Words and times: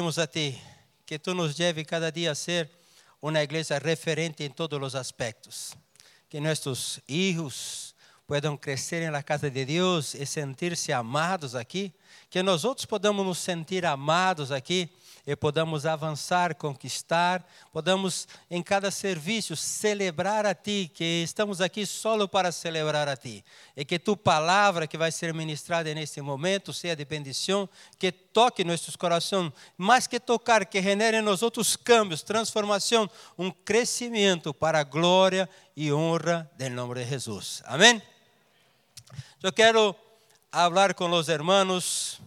Pedimos 0.00 0.16
a 0.16 0.26
Ti 0.26 0.58
que 1.04 1.18
Tu 1.18 1.34
nos 1.34 1.54
lleve 1.54 1.84
cada 1.84 2.10
día 2.10 2.30
a 2.30 2.34
ser 2.34 2.70
una 3.20 3.42
iglesia 3.42 3.78
referente 3.78 4.46
en 4.46 4.54
todos 4.54 4.80
los 4.80 4.94
aspectos. 4.94 5.76
Que 6.26 6.40
nuestros 6.40 7.02
hijos 7.06 7.94
puedan 8.24 8.56
crecer 8.56 9.02
en 9.02 9.12
la 9.12 9.22
casa 9.22 9.50
de 9.50 9.66
Dios 9.66 10.14
y 10.14 10.24
sentirse 10.24 10.94
amados 10.94 11.54
aqui. 11.54 11.92
Que 12.30 12.42
nós 12.42 12.64
outros 12.64 12.86
podamos 12.86 13.26
nos 13.26 13.36
sentir 13.40 13.84
amados 13.84 14.50
aqui 14.50 14.88
e 15.26 15.36
podamos 15.36 15.86
avançar, 15.86 16.54
conquistar, 16.54 17.46
podamos 17.72 18.26
em 18.50 18.62
cada 18.62 18.90
serviço 18.90 19.56
celebrar 19.56 20.46
a 20.46 20.54
Ti, 20.54 20.90
que 20.92 21.22
estamos 21.24 21.60
aqui 21.60 21.84
solo 21.86 22.28
para 22.28 22.50
celebrar 22.52 23.08
a 23.08 23.16
Ti. 23.16 23.44
E 23.76 23.84
que 23.84 23.98
Tu 23.98 24.16
palavra 24.16 24.86
que 24.86 24.98
vai 24.98 25.12
ser 25.12 25.32
ministrada 25.34 25.92
neste 25.94 26.20
momento 26.20 26.72
seja 26.72 26.96
de 26.96 27.04
bendição, 27.04 27.68
que 27.98 28.10
toque 28.10 28.64
nossos 28.64 28.96
corações, 28.96 29.52
mais 29.76 30.06
que 30.06 30.18
tocar, 30.18 30.64
que 30.66 30.82
genere 30.82 31.18
em 31.18 31.22
nós 31.22 31.42
outros 31.42 31.76
câmbios, 31.76 32.22
transformação, 32.22 33.08
um 33.38 33.50
crescimento 33.50 34.52
para 34.54 34.80
a 34.80 34.84
glória 34.84 35.48
e 35.76 35.92
honra 35.92 36.50
do 36.56 36.70
nome 36.70 36.94
de 36.94 37.04
Jesus. 37.04 37.62
Amém? 37.66 38.02
Eu 39.42 39.52
quero 39.52 39.94
falar 40.52 40.94
com 40.94 41.10
os 41.10 41.28
irmãos. 41.28 42.20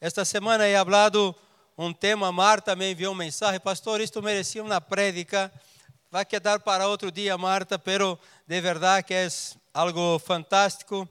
Esta 0.00 0.24
semana 0.24 0.68
he 0.68 0.76
hablado 0.76 1.34
um 1.82 1.94
tema, 1.94 2.30
Marta 2.30 2.76
me 2.76 2.92
enviou 2.92 3.14
um 3.14 3.16
mensagem, 3.16 3.58
pastor, 3.58 4.02
isto 4.02 4.22
merecia 4.22 4.62
uma 4.62 4.82
prédica, 4.82 5.50
vai 6.10 6.26
quedar 6.26 6.60
para 6.60 6.86
outro 6.86 7.10
dia, 7.10 7.38
Marta, 7.38 7.78
pero 7.78 8.18
de 8.46 8.60
verdade 8.60 9.06
que 9.06 9.14
é 9.14 9.26
algo 9.72 10.18
fantástico. 10.18 11.08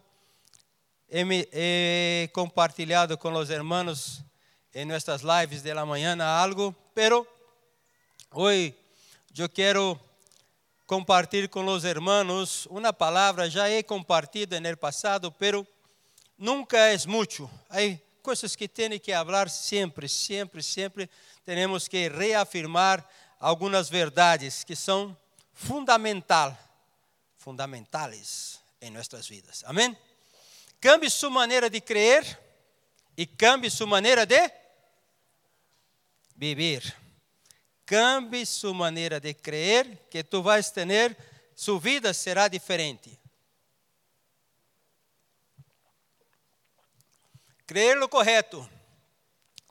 He 1.12 2.30
compartilhado 2.34 3.18
com 3.18 3.34
os 3.34 3.50
irmãos 3.50 4.24
em 4.72 4.86
nossas 4.86 5.24
lives 5.24 5.64
de 5.64 5.74
la 5.74 5.88
manhã 5.88 6.16
algo, 6.24 6.76
pero 6.94 7.28
hoje 8.32 8.76
eu 9.36 9.50
quero 9.50 10.00
compartilhar 10.86 11.48
com 11.48 11.66
os 11.66 11.84
irmãos 11.84 12.68
uma 12.68 12.94
palavra, 12.94 13.50
já 13.50 13.68
he 13.72 13.82
compartido 13.82 14.62
no 14.62 14.78
passado, 14.78 15.32
pero 15.32 15.66
nunca 16.38 16.78
é 16.78 16.96
muito. 17.08 17.50
Hay 17.72 18.00
coisas 18.20 18.56
que 18.56 18.68
tem 18.68 19.00
que 19.00 19.12
falar 19.12 19.50
sempre, 19.50 20.08
sempre, 20.08 20.62
sempre. 20.62 21.10
Temos 21.46 21.88
que 21.88 22.08
reafirmar 22.08 23.08
algumas 23.40 23.90
verdades 23.90 24.64
que 24.64 24.76
são 24.76 25.16
fundamental, 25.54 26.58
fundamentais 27.38 28.60
em 28.82 28.92
nossas 28.92 29.28
vidas. 29.28 29.64
Amém? 29.66 29.98
Cambie 30.80 31.10
sua 31.10 31.30
maneira 31.30 31.70
de 31.70 31.82
crer 31.82 32.40
e 33.18 33.26
cambie 33.26 33.70
sua 33.70 33.88
maneira 33.88 34.26
de 34.26 34.52
viver. 36.36 36.96
Cambie 37.86 38.46
sua 38.46 38.74
maneira 38.74 39.20
de 39.20 39.34
crer, 39.34 40.08
que 40.10 40.24
tu 40.24 40.42
vais 40.44 40.70
ter, 40.70 41.18
sua 41.56 41.80
vida 41.80 42.14
será 42.14 42.48
diferente. 42.48 43.20
Creer 47.70 47.98
lo 47.98 48.10
correto 48.10 48.68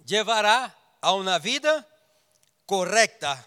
llevará 0.05 0.73
a 1.01 1.13
uma 1.15 1.37
vida 1.37 1.85
correta. 2.65 3.45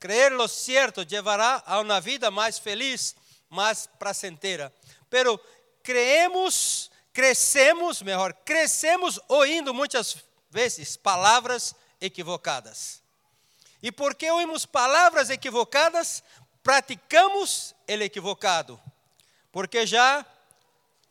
Creer 0.00 0.32
lo 0.32 0.48
cierto 0.48 1.04
llevará 1.04 1.62
a 1.64 1.78
uma 1.78 2.00
vida 2.00 2.28
mais 2.28 2.58
feliz, 2.58 3.14
mais 3.48 3.88
placentera. 4.00 4.72
Pero 5.08 5.40
creemos, 5.84 6.90
crescemos, 7.12 8.02
melhor, 8.02 8.34
crescemos 8.44 9.20
ouvindo 9.28 9.72
muitas 9.72 10.16
vezes 10.50 10.96
palavras 10.96 11.72
equivocadas. 12.00 13.00
E 13.80 13.92
porque 13.92 14.28
ouvimos 14.32 14.66
palavras 14.66 15.30
equivocadas, 15.30 16.24
praticamos 16.60 17.72
ele 17.86 18.06
equivocado. 18.06 18.80
Porque 19.52 19.86
já 19.86 20.26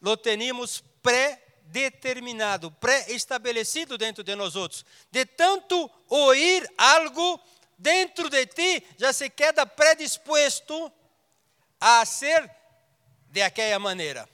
lo 0.02 0.18
teníamos 0.18 0.84
pré 1.02 1.41
determinado, 1.72 2.70
pré-estabelecido 2.72 3.98
dentro 3.98 4.24
de 4.24 4.36
nós 4.36 4.56
outros. 4.56 4.86
De 5.10 5.26
tanto 5.26 5.90
ouvir 6.10 6.70
algo 6.78 7.40
dentro 7.78 8.30
de 8.30 8.46
ti, 8.46 8.84
já 8.98 9.12
se 9.14 9.30
queda 9.30 9.66
predisposto 9.66 10.92
a 11.80 12.06
ser 12.06 12.50
de 13.30 13.42
aquela 13.42 13.80
maneira. 13.80 14.30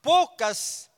Poucas 0.00 0.88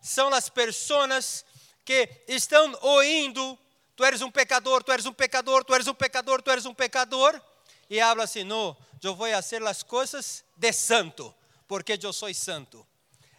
são 0.00 0.28
as 0.34 0.48
pessoas 0.48 1.44
que 1.84 2.08
estão 2.26 2.76
ouvindo, 2.82 3.58
tu 3.96 4.04
eres 4.04 4.20
um 4.22 4.30
pecador, 4.30 4.82
tu 4.82 4.92
eres 4.92 5.06
um 5.06 5.12
pecador, 5.12 5.64
tu 5.64 5.74
eres 5.74 5.86
um 5.86 5.94
pecador, 5.94 6.42
tu 6.42 6.50
eres 6.50 6.66
um 6.66 6.74
pecador, 6.74 7.40
e 7.88 8.00
habla 8.00 8.24
assim, 8.24 8.44
não, 8.44 8.76
eu 9.02 9.14
vou 9.14 9.28
fazer 9.28 9.62
as 9.66 9.82
coisas 9.82 10.44
de 10.56 10.72
santo, 10.72 11.34
porque 11.66 11.98
eu 12.02 12.12
sou 12.12 12.32
santo. 12.34 12.86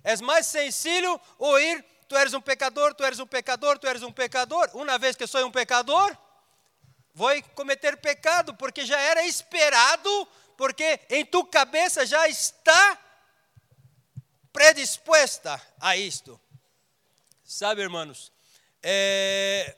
É 0.04 0.16
mais 0.18 0.46
sencillo 0.48 1.20
ouvir: 1.38 1.84
tu 2.08 2.16
eres 2.16 2.34
um 2.34 2.42
pecador, 2.42 2.94
tu 2.94 3.04
eres 3.04 3.20
um 3.20 3.28
pecador, 3.28 3.78
tu 3.78 3.88
eres 3.88 4.04
um 4.04 4.12
pecador. 4.12 4.70
Uma 4.74 4.98
vez 4.98 5.16
que 5.16 5.28
sou 5.28 5.46
um 5.46 5.52
pecador, 5.52 6.18
vou 7.14 7.30
cometer 7.56 7.98
pecado, 7.98 8.54
porque 8.56 8.86
já 8.86 9.00
era 9.00 9.26
esperado, 9.26 10.28
porque 10.58 11.00
em 11.10 11.26
tu 11.26 11.46
cabeça 11.46 12.06
já 12.06 12.28
está 12.28 13.00
predisposta 14.52 15.62
a 15.80 15.96
isto. 15.96 16.40
Sabe, 17.44 17.82
irmãos, 17.82 18.32
é... 18.82 19.76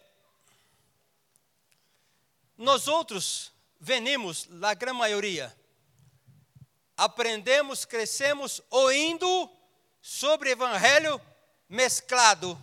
nós 2.57 2.87
outros 2.87 3.51
venimos, 3.79 4.47
a 4.61 4.73
grande 4.73 4.97
maioria, 4.97 5.55
aprendemos, 6.95 7.83
crescemos 7.85 8.61
ouvindo 8.69 9.49
sobre 10.03 10.51
evangelho 10.51 11.19
mesclado. 11.69 12.61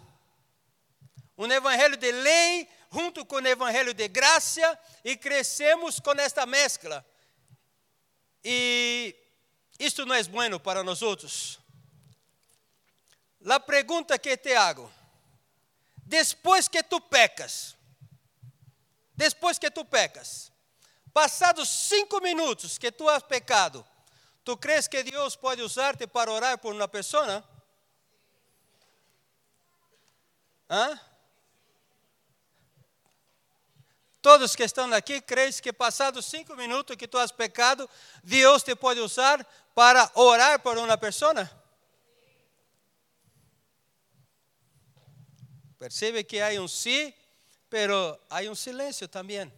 Um 1.38 1.50
evangelho 1.50 1.96
de 1.96 2.12
lei 2.12 2.68
junto 2.92 3.24
com 3.24 3.36
o 3.36 3.46
evangelho 3.46 3.94
de 3.94 4.06
graça 4.08 4.78
e 5.02 5.16
crescemos 5.16 5.98
com 5.98 6.12
esta 6.12 6.44
mescla. 6.44 7.04
E 8.44 9.16
isto 9.78 10.04
não 10.04 10.14
é 10.14 10.22
bueno 10.24 10.60
para 10.60 10.84
nós 10.84 11.00
outros. 11.00 11.58
A 13.48 13.58
pergunta 13.58 14.18
que 14.18 14.36
te 14.36 14.52
hago: 14.52 14.92
depois 15.96 16.68
que 16.68 16.82
tu 16.82 17.00
pecas, 17.00 17.74
depois 19.14 19.58
que 19.58 19.70
tu 19.70 19.82
pecas, 19.82 20.52
passados 21.14 21.70
cinco 21.70 22.20
minutos 22.20 22.76
que 22.76 22.92
tu 22.92 23.08
has 23.08 23.22
pecado, 23.22 23.86
¿Tú 24.42 24.58
crees 24.58 24.88
que 24.88 25.02
Dios 25.02 25.36
pode 25.36 25.62
usarte 25.62 26.06
para 26.08 26.32
orar 26.32 26.58
por 26.58 26.74
uma 26.74 26.88
pessoa? 26.88 27.44
¿Ah? 30.68 31.00
Todos 34.22 34.54
que 34.54 34.64
estão 34.64 34.92
aqui, 34.92 35.20
crees 35.20 35.60
que 35.60 35.72
passados 35.72 36.26
cinco 36.26 36.54
minutos 36.54 36.96
que 36.96 37.08
tu 37.08 37.18
has 37.18 37.32
pecado, 37.32 37.88
Deus 38.22 38.62
te 38.62 38.76
pode 38.76 39.00
usar 39.00 39.46
para 39.74 40.10
orar 40.14 40.60
por 40.60 40.76
uma 40.76 40.96
pessoa? 40.98 41.50
Percebe 45.78 46.22
que 46.22 46.40
há 46.40 46.50
um 46.60 46.68
sim, 46.68 47.14
pero 47.70 48.20
há 48.28 48.40
um 48.42 48.54
silêncio 48.54 49.08
também. 49.08 49.50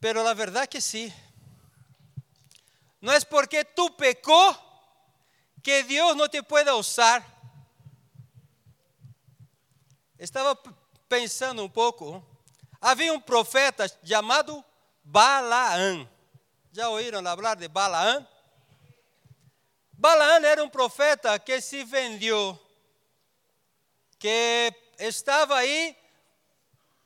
Pero 0.00 0.24
la 0.24 0.32
verdad 0.32 0.66
que 0.66 0.80
sí. 0.80 1.12
No 3.00 3.12
es 3.12 3.24
porque 3.24 3.64
tú 3.64 3.94
pecó 3.96 4.58
que 5.62 5.84
Dios 5.84 6.16
no 6.16 6.28
te 6.28 6.42
pueda 6.42 6.74
usar. 6.74 7.24
Estava 10.18 10.58
pensando 11.08 11.62
um 11.62 11.68
pouco. 11.68 12.24
Havia 12.80 13.12
um 13.12 13.20
profeta 13.20 13.86
chamado 14.02 14.64
Balaã. 15.04 16.08
Já 16.72 16.88
ouviram 16.88 17.22
falar 17.22 17.56
de 17.56 17.68
Balaã? 17.68 18.26
Balaã 19.92 20.40
era 20.46 20.64
um 20.64 20.68
profeta 20.68 21.38
que 21.38 21.60
se 21.60 21.84
vendeu, 21.84 22.58
que 24.18 24.72
estava 24.98 25.56
aí 25.56 25.94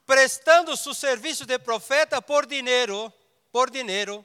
prestando 0.06 0.77
seu 0.77 0.95
serviço 0.95 1.47
de 1.47 1.59
profeta 1.59 2.21
por 2.21 2.47
dinheiro, 2.47 3.12
por 3.51 3.71
dinheiro. 3.71 4.25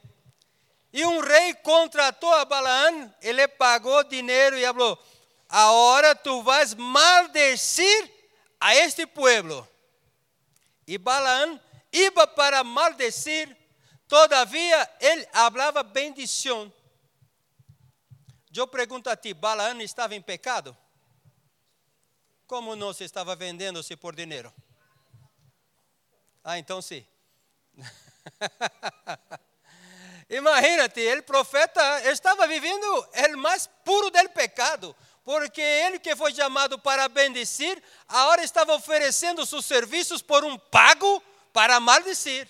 E 0.92 1.04
um 1.04 1.20
rei 1.20 1.54
contratou 1.54 2.32
a 2.34 2.44
Balaam, 2.44 3.14
ele 3.22 3.46
pagou 3.46 4.02
dinheiro 4.04 4.56
e 4.58 4.64
falou: 4.64 4.98
Agora 5.48 6.14
tu 6.14 6.42
vais 6.42 6.74
maldecir 6.74 8.10
a 8.58 8.74
este 8.74 9.06
pueblo. 9.06 9.66
E 10.86 10.98
Balaam 10.98 11.60
ia 11.92 12.10
para 12.12 12.64
maldecir, 12.64 13.56
todavia 14.08 14.90
ele 15.00 15.26
falava 15.32 15.82
bendição. 15.82 16.72
Eu 18.54 18.66
pergunto 18.66 19.08
a 19.08 19.16
ti: 19.16 19.32
Balaam 19.32 19.80
estava 19.80 20.14
em 20.14 20.20
pecado? 20.22 20.76
como 22.50 22.74
não 22.74 22.92
se 22.92 23.04
estava 23.04 23.36
vendendo-se 23.36 23.94
por 23.94 24.12
dinheiro? 24.12 24.52
Ah, 26.50 26.58
então 26.58 26.82
sim. 26.82 27.06
Imagínate, 30.28 31.00
o 31.00 31.22
profeta 31.22 32.10
estava 32.10 32.44
vivendo 32.48 32.82
o 32.82 33.36
mais 33.36 33.68
puro 33.84 34.10
del 34.10 34.28
pecado, 34.30 34.96
porque 35.22 35.60
ele 35.60 36.00
que 36.00 36.16
foi 36.16 36.34
chamado 36.34 36.76
para 36.76 37.08
bendecir, 37.08 37.80
agora 38.08 38.42
estava 38.42 38.74
oferecendo 38.74 39.46
seus 39.46 39.64
serviços 39.64 40.22
por 40.22 40.44
um 40.44 40.58
pago 40.58 41.22
para 41.52 41.78
maldecir. 41.78 42.48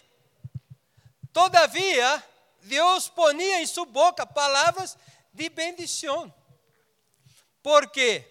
Todavia, 1.31 2.25
Deus 2.63 3.07
ponia 3.07 3.61
em 3.61 3.67
sua 3.67 3.85
boca 3.85 4.25
palavras 4.25 4.97
de 5.31 5.51
bendição. 5.51 6.33
Porque 7.63 8.27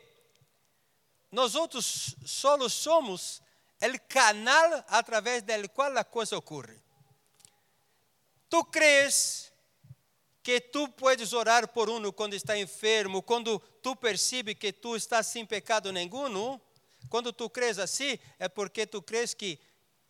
nós 1.32 1.54
outros 1.54 2.16
só 2.26 2.58
somos 2.68 3.40
o 3.82 4.00
canal 4.08 4.84
através 4.88 5.42
do 5.42 5.70
qual 5.70 5.98
a 5.98 6.04
coisa 6.04 6.38
ocorre. 6.38 6.80
Tu 8.50 8.64
crees 8.66 9.52
que 10.44 10.60
tu 10.60 10.88
puedes 10.90 11.32
orar 11.34 11.68
por 11.68 11.90
um 11.90 12.12
quando 12.12 12.34
está 12.34 12.58
enfermo, 12.58 13.22
quando 13.22 13.60
tu 13.82 13.96
percebes 13.96 14.56
que 14.56 14.74
tu 14.74 14.96
estás 14.96 15.28
sem 15.28 15.46
pecado 15.46 15.92
nenhum? 15.92 16.60
Quando 17.10 17.32
tu 17.32 17.50
crees 17.50 17.78
assim, 17.78 18.18
é 18.38 18.50
porque 18.50 18.86
tu 18.86 19.02
crees 19.02 19.34
que 19.34 19.60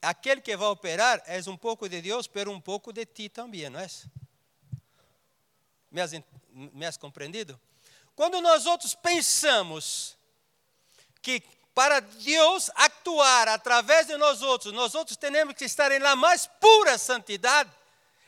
aquele 0.02 0.42
que 0.42 0.56
vai 0.56 0.70
operar 0.70 1.22
é 1.26 1.40
um 1.50 1.58
pouco 1.58 1.88
de 1.88 2.02
Deus, 2.02 2.28
pero 2.28 2.52
um 2.52 2.62
pouco 2.62 2.92
de 2.92 3.06
ti 3.06 3.30
também, 3.30 3.70
não 3.70 3.80
é? 3.80 3.88
Me 5.92 6.02
has, 6.02 6.12
me 6.52 6.86
has 6.86 6.98
compreendido? 6.98 7.60
Quando 8.16 8.42
nós 8.42 8.66
outros 8.66 8.96
pensamos 8.96 10.18
que 11.22 11.42
para 11.74 12.00
Deus 12.00 12.70
actuar 12.76 13.48
através 13.48 14.08
de 14.08 14.18
nós 14.18 14.42
outros, 14.42 14.74
nós 14.74 14.96
outros 14.96 15.18
temos 15.18 15.54
que 15.54 15.66
estar 15.66 15.92
la 16.02 16.16
mais 16.16 16.48
pura 16.60 16.98
santidade, 16.98 17.70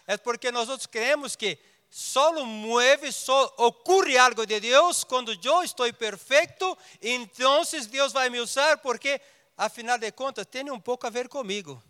é 0.08 0.18
porque 0.18 0.52
nós 0.52 0.70
outros 0.70 0.88
creemos 0.88 1.36
que 1.36 1.58
só 1.90 2.32
mueve, 2.46 3.12
só 3.12 3.54
ocorre 3.58 4.18
algo 4.18 4.46
de 4.46 4.60
Deus 4.60 5.04
quando 5.04 5.34
eu 5.44 5.64
estou 5.64 5.92
perfeito, 5.94 6.78
então 7.02 7.64
Deus 7.90 8.14
vai 8.14 8.30
me 8.30 8.40
usar 8.40 8.78
porque 8.78 9.20
afinal 9.58 9.98
de 9.98 10.12
contas, 10.12 10.46
tem 10.48 10.72
um 10.72 10.80
pouco 10.80 11.06
a 11.06 11.10
ver 11.10 11.30
comigo. 11.30 11.82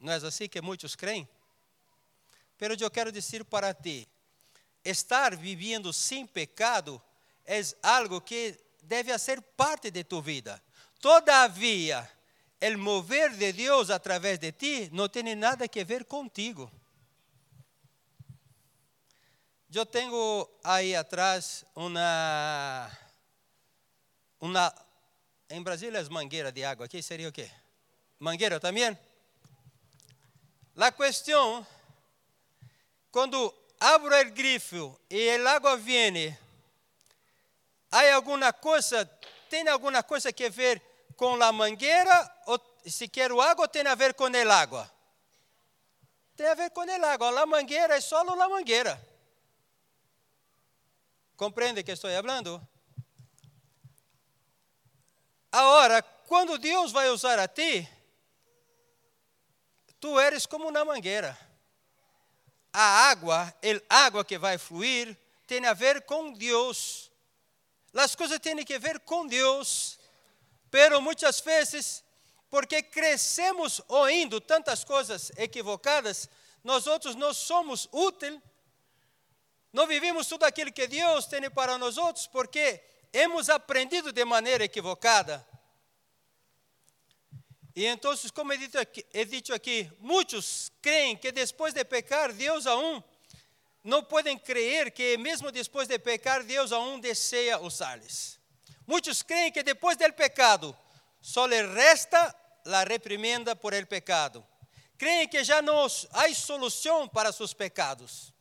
Não 0.00 0.12
é 0.12 0.16
assim 0.16 0.48
que 0.48 0.60
muitos 0.60 0.94
creem? 0.94 1.28
Pero 2.56 2.76
eu 2.78 2.90
quero 2.90 3.10
dizer 3.10 3.44
para 3.44 3.74
ti, 3.74 4.08
estar 4.84 5.34
vivendo 5.34 5.92
sem 5.92 6.24
pecado 6.24 7.02
é 7.44 7.60
algo 7.82 8.20
que 8.20 8.56
deve 8.84 9.16
ser 9.18 9.40
parte 9.40 9.90
de 9.90 10.04
tu 10.04 10.20
vida. 10.22 10.62
Todavia, 11.00 12.08
o 12.60 12.78
mover 12.78 13.36
de 13.36 13.52
Deus 13.52 13.90
através 13.90 14.38
de 14.38 14.52
ti 14.52 14.88
não 14.92 15.08
tem 15.08 15.34
nada 15.34 15.64
a 15.64 15.84
ver 15.84 16.04
contigo. 16.04 16.70
Eu 19.74 19.84
tenho 19.84 20.48
aí 20.62 20.94
atrás 20.94 21.64
uma, 21.74 22.90
uma 24.40 24.72
em 25.50 25.60
Brasília 25.62 26.00
as 26.00 26.08
mangueiras 26.08 26.52
de 26.52 26.64
água, 26.64 26.86
aqui 26.86 27.02
seria 27.02 27.28
o 27.28 27.32
quê? 27.32 27.50
Mangueira 28.20 28.60
também? 28.60 28.96
A 30.76 30.92
questão, 30.92 31.66
quando 33.10 33.52
abro 33.80 34.14
o 34.14 34.30
grifo 34.30 34.98
e 35.10 35.28
a 35.30 35.50
água 35.50 35.76
vem, 35.76 36.36
há 37.94 38.14
alguma 38.14 38.52
coisa, 38.52 39.06
tem 39.48 39.66
alguma 39.68 40.02
coisa 40.02 40.32
que 40.32 40.50
ver 40.50 40.82
com 41.16 41.40
a 41.40 41.52
mangueira, 41.52 42.42
ou 42.46 42.60
se 42.86 43.08
quero 43.08 43.40
água, 43.40 43.68
tem 43.68 43.86
a 43.86 43.94
ver 43.94 44.14
com 44.14 44.24
a 44.24 44.54
água? 44.54 44.90
Tem 46.36 46.46
a 46.48 46.54
ver 46.54 46.70
com 46.70 46.80
a 46.80 47.12
água. 47.12 47.40
A 47.40 47.46
mangueira 47.46 47.96
é 47.96 48.00
só 48.00 48.20
a 48.20 48.48
mangueira. 48.48 49.00
Compreende 51.36 51.84
que 51.84 51.92
estou 51.92 52.10
falando? 52.10 52.60
Agora, 55.52 56.02
quando 56.26 56.58
Deus 56.58 56.90
vai 56.90 57.08
usar 57.10 57.38
a 57.38 57.46
ti, 57.46 57.88
tu 60.00 60.18
eres 60.18 60.46
como 60.46 60.68
uma 60.68 60.84
mangueira. 60.84 61.38
A 62.72 63.08
água, 63.08 63.54
a 63.88 63.96
água 63.98 64.24
que 64.24 64.36
vai 64.36 64.58
fluir, 64.58 65.16
tem 65.46 65.64
a 65.64 65.72
ver 65.72 66.02
com 66.02 66.32
Deus. 66.32 67.03
As 67.94 68.14
coisas 68.14 68.38
têm 68.40 68.64
que 68.64 68.78
ver 68.78 69.00
com 69.00 69.26
Deus. 69.26 69.98
Pero 70.70 71.00
muitas 71.00 71.40
vezes, 71.40 72.02
porque 72.50 72.82
crescemos 72.82 73.80
ouvindo 73.86 74.40
tantas 74.40 74.82
coisas 74.82 75.30
equivocadas, 75.36 76.28
nós 76.64 76.86
outros 76.86 77.14
não 77.14 77.32
somos 77.32 77.88
úteis, 77.92 78.40
não 79.72 79.86
vivimos 79.86 80.26
tudo 80.26 80.44
aquilo 80.44 80.72
que 80.72 80.86
Deus 80.86 81.26
tem 81.26 81.48
para 81.50 81.78
nós 81.78 81.96
outros, 81.96 82.26
porque 82.26 82.82
hemos 83.12 83.48
aprendido 83.48 84.12
de 84.12 84.24
maneira 84.24 84.64
equivocada. 84.64 85.46
E 87.76 87.86
então, 87.86 88.14
como 88.32 88.52
é 88.52 88.56
dito, 88.56 88.78
é 89.12 89.24
dito 89.24 89.52
aqui, 89.52 89.90
muitos 89.98 90.70
creem 90.80 91.16
que 91.16 91.32
depois 91.32 91.74
de 91.74 91.84
pecar, 91.84 92.32
Deus 92.32 92.66
a 92.66 92.76
um 92.76 93.02
não 93.84 94.02
podem 94.02 94.38
crer 94.38 94.90
que 94.90 95.18
mesmo 95.18 95.52
depois 95.52 95.86
de 95.86 95.98
pecar, 95.98 96.42
Deus 96.42 96.72
a 96.72 96.80
um 96.80 96.98
deseja 96.98 97.60
usar-lhes. 97.60 98.40
Muitos 98.86 99.22
creem 99.22 99.52
que 99.52 99.62
depois 99.62 99.98
do 99.98 100.10
pecado, 100.14 100.76
só 101.20 101.44
lhe 101.44 101.62
resta 101.66 102.34
a 102.64 102.84
reprimenda 102.84 103.54
por 103.54 103.74
el 103.74 103.86
pecado. 103.86 104.44
Creem 104.96 105.28
que 105.28 105.44
já 105.44 105.60
não 105.60 105.84
há 105.84 106.34
solução 106.34 107.06
para 107.06 107.30
seus 107.30 107.52
pecados. 107.52 108.32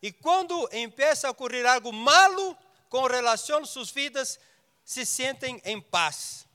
E 0.00 0.12
quando 0.12 0.68
empieza 0.72 1.26
a 1.26 1.30
ocorrer 1.32 1.66
algo 1.66 1.92
malo, 1.92 2.56
com 2.88 3.06
relação 3.06 3.62
às 3.62 3.70
suas 3.70 3.90
vidas, 3.90 4.38
se 4.84 5.04
sentem 5.04 5.60
em 5.64 5.80
paz. 5.80 6.46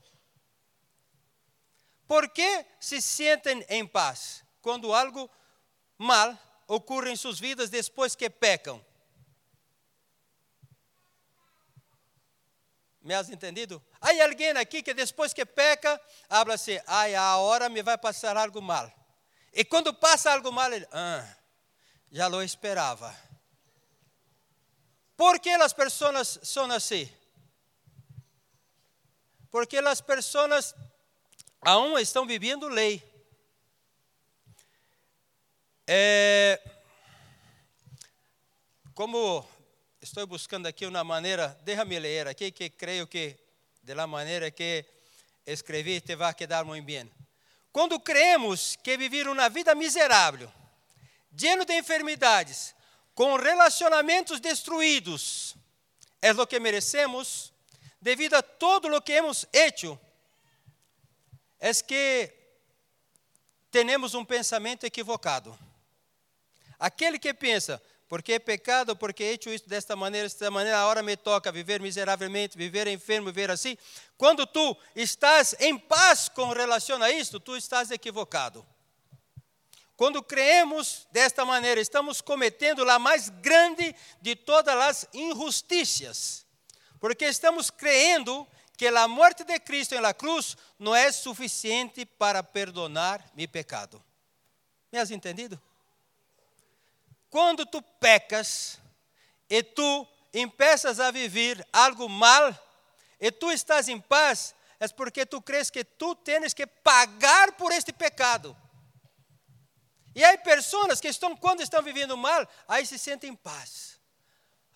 Por 2.08 2.30
que 2.30 2.64
se 2.80 3.02
sentem 3.02 3.64
em 3.68 3.86
paz? 3.86 4.42
Quando 4.62 4.94
algo 4.94 5.30
mal 5.98 6.38
ocorre 6.74 7.10
em 7.10 7.16
suas 7.16 7.38
vidas 7.38 7.68
depois 7.68 8.14
que 8.14 8.30
pecam. 8.30 8.82
Me 13.02 13.14
has 13.14 13.28
entendido? 13.28 13.82
Há 14.00 14.10
alguém 14.24 14.50
aqui 14.52 14.82
que 14.82 14.94
depois 14.94 15.34
que 15.34 15.44
peca, 15.44 16.00
habla 16.30 16.54
assim, 16.54 16.78
ai, 16.86 17.14
a 17.14 17.36
hora 17.36 17.68
me 17.68 17.82
vai 17.82 17.98
passar 17.98 18.36
algo 18.36 18.62
mal. 18.62 18.90
E 19.52 19.64
quando 19.64 19.92
passa 19.92 20.32
algo 20.32 20.50
mal, 20.50 20.72
ele, 20.72 20.86
ah, 20.92 21.26
já 22.10 22.26
lo 22.28 22.42
esperava. 22.42 23.14
¿Por 25.16 25.38
que 25.40 25.50
as 25.50 25.72
pessoas 25.74 26.38
são 26.42 26.70
assim? 26.70 27.10
Porque 29.50 29.76
as 29.76 30.00
pessoas 30.00 30.74
aún 31.60 31.98
estão 31.98 32.24
vivendo 32.24 32.66
lei. 32.68 33.11
É, 35.86 36.60
como 38.94 39.44
estou 40.00 40.26
buscando 40.28 40.66
aqui 40.66 40.86
uma 40.86 41.02
maneira, 41.02 41.58
déjame 41.64 41.98
ler 41.98 42.28
aqui, 42.28 42.52
que 42.52 42.70
creio 42.70 43.06
que 43.08 43.36
de 43.82 43.94
la 43.94 44.06
maneira 44.06 44.50
que 44.52 44.84
escrevi 45.44 46.00
te 46.00 46.14
vai 46.14 46.34
quedar 46.34 46.64
muito 46.64 46.84
bem. 46.84 47.10
Quando 47.72 47.98
cremos 47.98 48.76
que 48.76 48.96
viver 48.96 49.26
uma 49.26 49.48
vida 49.48 49.74
miserável, 49.74 50.52
lleno 51.32 51.64
de 51.64 51.76
enfermidades, 51.76 52.76
com 53.12 53.34
relacionamentos 53.36 54.38
destruídos, 54.40 55.56
é 56.20 56.32
o 56.32 56.46
que 56.46 56.60
merecemos 56.60 57.52
devido 58.00 58.34
a 58.34 58.42
todo 58.42 58.94
o 58.94 59.02
que 59.02 59.14
hemos 59.14 59.46
hecho, 59.52 59.98
é 61.58 61.72
que 61.74 62.32
temos 63.70 64.14
um 64.14 64.24
pensamento 64.24 64.84
equivocado. 64.84 65.58
Aquele 66.82 67.16
que 67.16 67.32
pensa, 67.32 67.80
porque 68.08 68.32
é 68.32 68.38
pecado, 68.40 68.96
porque 68.96 69.22
he 69.22 69.32
hecho 69.34 69.50
isso 69.50 69.68
desta 69.68 69.94
maneira, 69.94 70.26
desta 70.26 70.50
maneira, 70.50 70.80
agora 70.80 71.00
me 71.00 71.16
toca 71.16 71.52
viver 71.52 71.80
miseravelmente, 71.80 72.58
viver 72.58 72.88
enfermo, 72.88 73.28
viver 73.28 73.52
assim. 73.52 73.78
Quando 74.18 74.44
tu 74.44 74.76
estás 74.96 75.54
em 75.60 75.78
paz 75.78 76.28
com 76.28 76.48
relação 76.48 77.00
a 77.00 77.08
isto, 77.12 77.38
tu 77.38 77.56
estás 77.56 77.92
equivocado. 77.92 78.66
Quando 79.96 80.24
creemos 80.24 81.06
desta 81.12 81.44
maneira, 81.44 81.80
estamos 81.80 82.20
cometendo 82.20 82.82
a 82.90 82.98
mais 82.98 83.28
grande 83.28 83.94
de 84.20 84.34
todas 84.34 84.76
as 84.76 85.08
injustiças, 85.14 86.44
porque 86.98 87.26
estamos 87.26 87.70
crendo 87.70 88.44
que 88.76 88.88
a 88.88 89.06
morte 89.06 89.44
de 89.44 89.56
Cristo 89.60 89.94
na 90.00 90.12
cruz 90.12 90.56
não 90.80 90.96
é 90.96 91.12
suficiente 91.12 92.04
para 92.04 92.42
perdonar 92.42 93.24
meu 93.36 93.48
pecado. 93.48 94.02
Me 94.90 94.98
has 94.98 95.12
entendido? 95.12 95.62
Quando 97.32 97.64
tu 97.64 97.80
pecas 97.80 98.78
e 99.48 99.62
tu 99.62 100.06
empeças 100.34 101.00
a 101.00 101.10
viver 101.10 101.66
algo 101.72 102.06
mal, 102.06 102.54
e 103.18 103.32
tu 103.32 103.50
estás 103.50 103.88
em 103.88 103.98
paz, 103.98 104.54
é 104.78 104.86
porque 104.88 105.24
tu 105.24 105.40
crees 105.40 105.70
que 105.70 105.82
tu 105.82 106.14
tens 106.14 106.52
que 106.52 106.66
pagar 106.66 107.52
por 107.52 107.72
este 107.72 107.90
pecado. 107.90 108.54
E 110.14 110.22
há 110.22 110.36
pessoas 110.36 111.00
que 111.00 111.08
estão, 111.08 111.34
quando 111.34 111.62
estão 111.62 111.82
vivendo 111.82 112.18
mal, 112.18 112.46
aí 112.68 112.84
se 112.84 112.98
sentem 112.98 113.30
em 113.30 113.34
paz. 113.34 113.98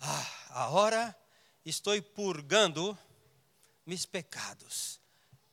Ah, 0.01 0.27
agora 0.65 1.15
estou 1.63 2.01
purgando 2.01 2.99
meus 3.85 4.07
pecados. 4.07 4.99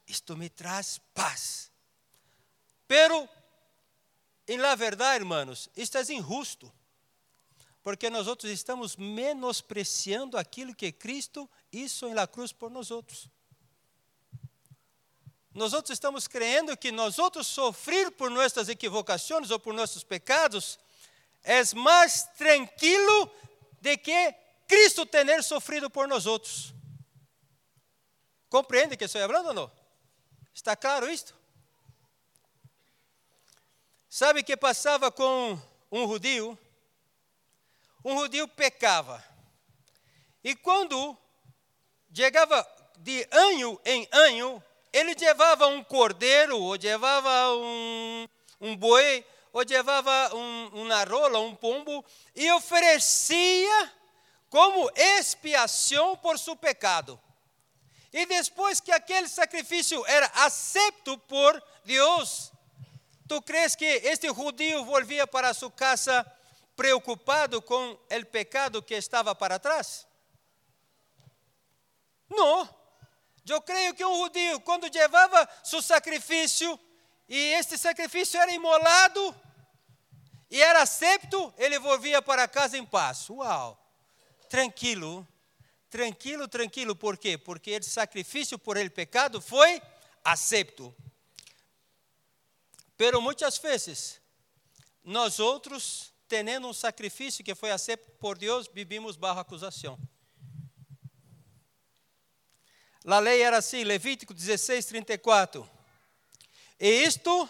Isto 0.07 0.37
me 0.37 0.49
traz 0.49 1.01
paz. 1.13 1.69
Pero, 2.87 3.27
em 4.47 4.57
la 4.57 4.75
verdade, 4.75 5.17
hermanos, 5.17 5.69
isto 5.75 5.97
é 5.97 6.01
injusto. 6.13 6.71
Porque 7.83 8.09
nós 8.09 8.27
outros 8.27 8.49
estamos 8.49 8.95
menospreciando 8.95 10.37
aquilo 10.37 10.73
que 10.73 10.91
Cristo 10.91 11.49
hizo 11.71 12.07
em 12.07 12.13
la 12.13 12.25
cruz 12.25 12.53
por 12.53 12.71
nós 12.71 12.89
outros. 12.89 13.27
Nós 15.53 15.73
outros 15.73 15.91
estamos 15.93 16.27
crendo 16.27 16.75
que 16.75 16.91
nós 16.91 17.19
outros 17.19 17.45
sofrer 17.45 18.09
por 18.11 18.31
nossas 18.31 18.69
equivocações 18.69 19.51
ou 19.51 19.59
por 19.59 19.73
nossos 19.73 20.03
pecados 20.03 20.79
é 21.43 21.61
mais 21.75 22.23
tranquilo 22.37 23.29
de 23.81 23.97
que 23.97 24.33
Cristo 24.67 25.05
ter 25.05 25.43
sofrido 25.43 25.89
por 25.89 26.07
nós 26.07 26.25
outros. 26.25 26.73
Compreende 28.49 28.95
que 28.95 29.03
estou 29.03 29.21
falando 29.21 29.47
ou 29.47 29.53
não? 29.53 29.71
Está 30.53 30.75
claro 30.75 31.09
isto? 31.09 31.35
Sabe 34.07 34.43
que 34.43 34.55
passava 34.55 35.11
com 35.11 35.59
um 35.91 36.07
judeu? 36.07 36.57
Um 38.03 38.19
judeu 38.19 38.47
pecava. 38.47 39.23
E 40.43 40.55
quando 40.55 41.17
chegava 42.13 42.67
de 42.97 43.27
ano 43.31 43.79
em 43.85 44.07
ano, 44.11 44.63
ele 44.91 45.15
levava 45.15 45.67
um 45.67 45.83
cordeiro, 45.83 46.59
ou 46.59 46.73
levava 46.73 47.55
um, 47.55 48.27
um 48.61 48.75
boi, 48.75 49.25
ou 49.51 49.63
levava 49.67 50.35
um, 50.35 50.67
uma 50.81 51.03
rola, 51.03 51.39
um 51.39 51.55
pombo, 51.55 52.03
e 52.35 52.51
oferecia 52.51 53.93
como 54.49 54.91
expiação 54.95 56.15
por 56.17 56.37
seu 56.37 56.55
pecado. 56.55 57.19
E 58.11 58.25
depois 58.27 58.79
que 58.79 58.91
aquele 58.91 59.27
sacrifício 59.27 60.05
era 60.05 60.27
aceito 60.35 61.17
por 61.19 61.61
Deus, 61.83 62.51
tu 63.27 63.41
crees 63.41 63.75
que 63.75 63.85
este 63.85 64.27
judío 64.27 64.85
volvia 64.85 65.25
para 65.25 65.53
sua 65.53 65.71
casa 65.71 66.23
preocupado 66.75 67.61
com 67.61 67.91
o 67.91 68.25
pecado 68.25 68.81
que 68.81 68.93
estava 68.93 69.33
para 69.35 69.59
trás? 69.59 70.07
Não. 72.29 72.67
Eu 73.47 73.61
creio 73.61 73.93
que 73.93 74.05
um 74.05 74.23
judeu, 74.23 74.59
quando 74.61 74.89
levava 74.93 75.47
seu 75.63 75.81
sacrifício, 75.81 76.79
e 77.27 77.37
este 77.53 77.77
sacrifício 77.77 78.39
era 78.39 78.51
imolado, 78.51 79.35
e 80.49 80.61
era 80.61 80.83
aceito, 80.83 81.53
ele 81.57 81.79
volvia 81.79 82.21
para 82.21 82.47
casa 82.47 82.77
em 82.77 82.85
paz. 82.85 83.29
Uau! 83.29 83.79
Tranquilo, 84.47 85.27
tranquilo, 85.89 86.47
tranquilo. 86.47 86.95
Por 86.95 87.17
quê? 87.17 87.37
Porque 87.37 87.75
o 87.75 87.83
sacrifício 87.83 88.57
por 88.59 88.77
ele 88.77 88.89
pecado 88.89 89.41
foi 89.41 89.81
aceito. 90.23 90.95
Pero 92.95 93.19
muitas 93.21 93.57
vezes, 93.57 94.21
nós 95.03 95.39
outros, 95.39 96.12
tendo 96.27 96.67
um 96.67 96.73
sacrifício 96.73 97.43
que 97.43 97.55
foi 97.55 97.71
aceito 97.71 98.09
por 98.19 98.37
Deus, 98.37 98.67
vivimos 98.67 99.15
bajo 99.15 99.39
acusação. 99.39 99.97
A 103.05 103.19
lei 103.19 103.41
era 103.41 103.57
assim, 103.57 103.83
Levítico 103.83 104.33
16, 104.33 104.85
34. 104.85 105.69
E 106.79 107.03
isto 107.03 107.49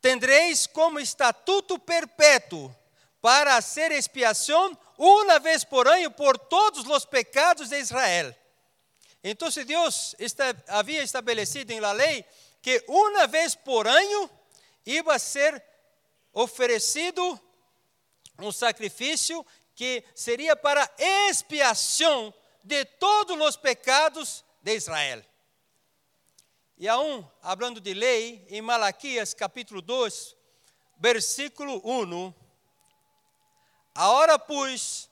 tendreis 0.00 0.66
como 0.66 1.00
estatuto 1.00 1.78
perpétuo 1.78 2.74
para 3.20 3.60
ser 3.60 3.90
expiação 3.90 4.78
uma 4.96 5.40
vez 5.40 5.64
por 5.64 5.88
ano 5.88 6.10
por 6.10 6.38
todos 6.38 6.86
os 6.86 7.04
pecados 7.04 7.70
de 7.70 7.78
Israel. 7.78 8.34
Então, 9.22 9.48
Deus 9.66 10.14
havia 10.68 11.02
estabelecido 11.02 11.72
em 11.72 11.80
la 11.80 11.92
lei 11.92 12.24
que 12.60 12.84
uma 12.86 13.26
vez 13.26 13.54
por 13.54 13.86
ano 13.86 14.30
ia 14.86 15.18
ser 15.18 15.62
oferecido 16.34 17.40
um 18.38 18.52
sacrifício 18.52 19.46
que 19.74 20.04
seria 20.14 20.56
para 20.56 20.90
expiação 20.98 22.34
de 22.62 22.84
todos 22.84 23.40
os 23.40 23.56
pecados 23.56 24.44
de 24.60 24.74
Israel. 24.74 25.24
E 26.76 26.88
aún, 26.88 27.24
hablando 27.40 27.80
de 27.80 27.94
lei, 27.94 28.44
em 28.50 28.60
Malaquias 28.60 29.32
capítulo 29.32 29.80
2, 29.80 30.36
versículo 30.98 31.80
1, 31.84 32.34
Agora, 33.94 34.38
pois, 34.38 35.08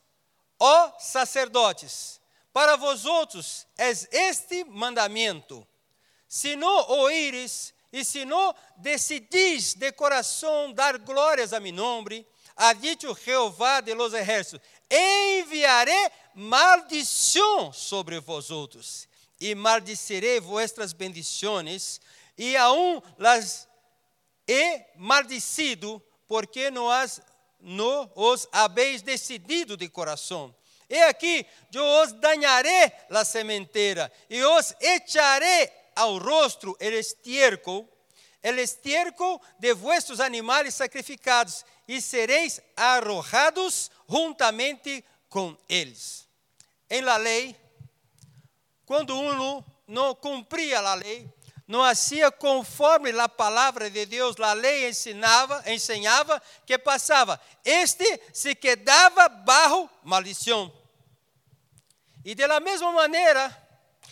ó 0.58 0.98
sacerdotes, 0.98 2.20
para 2.52 2.76
vós 2.76 3.04
outros 3.04 3.66
é 3.78 3.90
este 3.90 4.64
mandamento: 4.64 5.66
se 6.26 6.56
não 6.56 6.90
oíres 6.90 7.72
e 7.92 8.04
se 8.04 8.24
não 8.24 8.54
decidis 8.76 9.74
de 9.74 9.92
coração 9.92 10.72
dar 10.72 10.96
glórias 10.98 11.52
a 11.52 11.60
mi 11.60 11.70
nome, 11.70 12.26
ha 12.56 12.72
dicho 12.72 13.14
Jeová 13.14 13.80
de 13.80 13.94
los 13.94 14.14
ejércitos, 14.14 14.66
enviaré 14.90 16.10
maldição 16.34 17.72
sobre 17.72 18.18
vós 18.20 18.50
outros, 18.50 19.08
e 19.40 19.54
maldicerei 19.54 20.40
vuestras 20.40 20.92
bendições, 20.92 22.00
e 22.38 22.56
aún 22.56 23.02
las 23.18 23.68
he 24.46 24.86
maldicido, 24.96 26.02
porque 26.26 26.70
não, 26.70 26.90
as, 26.90 27.20
não 27.60 28.10
os 28.14 28.48
habéis 28.52 29.02
decidido 29.02 29.76
de 29.76 29.88
coração. 29.88 30.54
E 30.88 30.98
aqui, 31.02 31.46
eu 31.72 31.84
os 32.02 32.12
danharé 32.12 33.06
la 33.10 33.24
sementeira, 33.24 34.12
e 34.28 34.42
os 34.44 34.74
echaré 34.80 35.81
ao 35.94 36.18
rosto 36.18 36.76
el 36.80 36.94
estiércol, 36.94 37.88
el 38.42 38.58
estiércol 38.58 39.40
de 39.58 39.72
vuestros 39.72 40.20
animais 40.20 40.74
sacrificados, 40.74 41.64
e 41.86 42.00
sereis 42.00 42.60
arrojados 42.76 43.90
juntamente 44.08 45.04
com 45.28 45.56
eles. 45.68 46.26
Em 46.88 47.00
la 47.02 47.16
lei, 47.16 47.56
quando 48.84 49.18
um 49.18 49.64
não 49.86 50.14
cumpria 50.14 50.80
a 50.80 50.94
lei, 50.94 51.28
não 51.66 51.82
hacía 51.82 52.30
conforme 52.30 53.10
a 53.18 53.28
palavra 53.28 53.90
de 53.90 54.04
Deus, 54.04 54.38
a 54.38 54.52
lei 54.52 54.88
ensinava, 54.88 55.62
ensinava 55.70 56.40
que 56.66 56.76
passava. 56.78 57.40
Este 57.64 58.20
se 58.32 58.54
quedava 58.54 59.28
bajo 59.28 59.88
maldição. 60.02 60.72
E 62.24 62.34
de 62.34 62.46
la 62.46 62.60
mesma 62.60 62.92
maneira, 62.92 63.61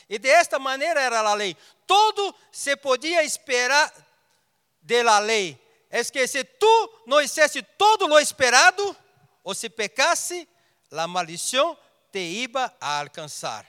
e 0.08 0.18
de 0.18 0.28
esta 0.28 0.58
maneira 0.58 1.00
era 1.00 1.20
a 1.20 1.34
lei. 1.34 1.56
Todo 1.86 2.34
se 2.50 2.76
podia 2.76 3.22
esperar 3.22 3.92
de 4.82 5.02
la 5.02 5.18
lei. 5.18 5.58
É 5.90 6.04
que 6.04 6.26
se 6.26 6.44
tu 6.44 7.02
não 7.06 7.20
hicesse 7.20 7.62
todo 7.62 8.06
lo 8.06 8.18
esperado, 8.18 8.96
ou 9.42 9.54
se 9.54 9.68
pecasse, 9.68 10.48
a 10.90 11.06
maldição 11.06 11.76
te 12.12 12.20
iba 12.20 12.74
a 12.80 13.00
alcançar. 13.00 13.66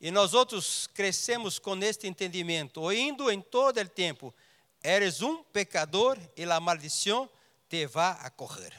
E 0.00 0.10
nós 0.10 0.34
outros 0.34 0.86
crescemos 0.88 1.58
com 1.58 1.76
este 1.78 2.06
entendimento, 2.06 2.80
ouindo 2.80 3.30
em 3.30 3.40
todo 3.40 3.80
o 3.80 3.88
tempo, 3.88 4.34
eres 4.82 5.22
um 5.22 5.42
pecador 5.44 6.18
e 6.36 6.44
a 6.44 6.60
maldição 6.60 7.28
te 7.68 7.86
vai 7.86 8.16
a 8.20 8.30
correr. 8.30 8.74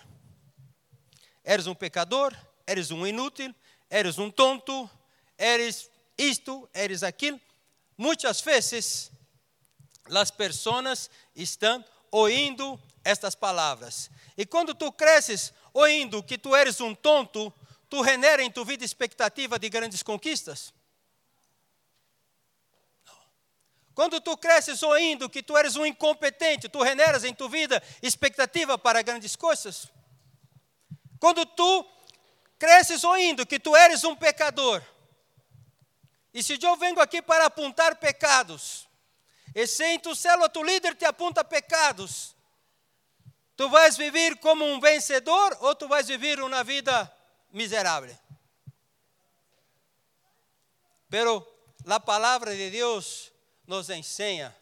Eres 1.44 1.68
um 1.68 1.76
pecador, 1.76 2.36
eres 2.68 2.92
um 2.92 3.06
inútil, 3.08 3.54
eres 3.90 4.18
um 4.18 4.30
tonto, 4.30 4.90
eres 5.38 5.90
isto, 6.18 6.70
eres 6.74 7.04
aquilo. 7.04 7.40
Muitas 7.98 8.42
vezes 8.42 9.12
as 10.14 10.32
pessoas 10.32 11.10
estão 11.36 11.84
ouvindo 12.12 12.80
estas 13.04 13.36
palavras. 13.36 14.10
E 14.38 14.46
quando 14.46 14.74
tu 14.74 14.92
cresces 14.92 15.54
ouvindo 15.74 16.24
que 16.24 16.38
tu 16.38 16.56
eres 16.56 16.80
um 16.82 16.94
tonto, 16.96 17.54
tu 17.90 18.04
genera 18.04 18.44
em 18.44 18.52
tu 18.52 18.66
vida 18.66 18.84
expectativa 18.84 19.60
de 19.60 19.70
grandes 19.70 20.04
conquistas? 20.04 20.74
Quando 23.94 24.20
tu 24.20 24.36
cresces 24.36 24.84
ouvindo 24.84 25.30
que 25.30 25.42
tu 25.42 25.58
eres 25.58 25.78
um 25.78 25.86
incompetente, 25.86 26.68
tu 26.68 26.84
generas 26.84 27.24
em 27.24 27.34
tu 27.34 27.48
vida 27.48 27.82
expectativa 28.02 28.78
para 28.78 29.02
grandes 29.02 29.38
coisas? 29.38 29.88
Quando 31.18 31.46
tu 31.46 31.86
cresces 32.60 33.06
ouvindo 33.06 33.46
que 33.46 33.58
tu 33.58 33.74
eres 33.76 34.04
um 34.04 34.16
pecador, 34.16 34.84
e 36.36 36.44
se 36.44 36.60
eu 36.62 36.76
venho 36.78 37.00
aqui 37.00 37.20
para 37.20 37.48
apontar 37.48 37.96
pecados, 37.96 38.88
e 39.56 39.66
se 39.66 39.84
em 39.86 39.98
tu 39.98 40.14
célula 40.14 40.48
tu 40.48 40.62
líder 40.62 40.94
te 40.94 41.06
aponta 41.06 41.44
pecados, 41.44 42.36
Tu 43.56 43.70
vais 43.70 43.96
viver 43.96 44.38
como 44.40 44.66
um 44.66 44.80
vencedor 44.82 45.58
ou 45.62 45.74
tu 45.76 45.88
vais 45.88 46.06
viver 46.08 46.42
uma 46.42 46.64
vida 46.64 47.12
miserável? 47.54 48.16
Pero 51.10 51.48
la 51.86 52.00
palabra 52.00 52.52
de 52.52 52.70
Dios 52.70 53.32
nos 53.66 53.90
enseña 53.90 54.54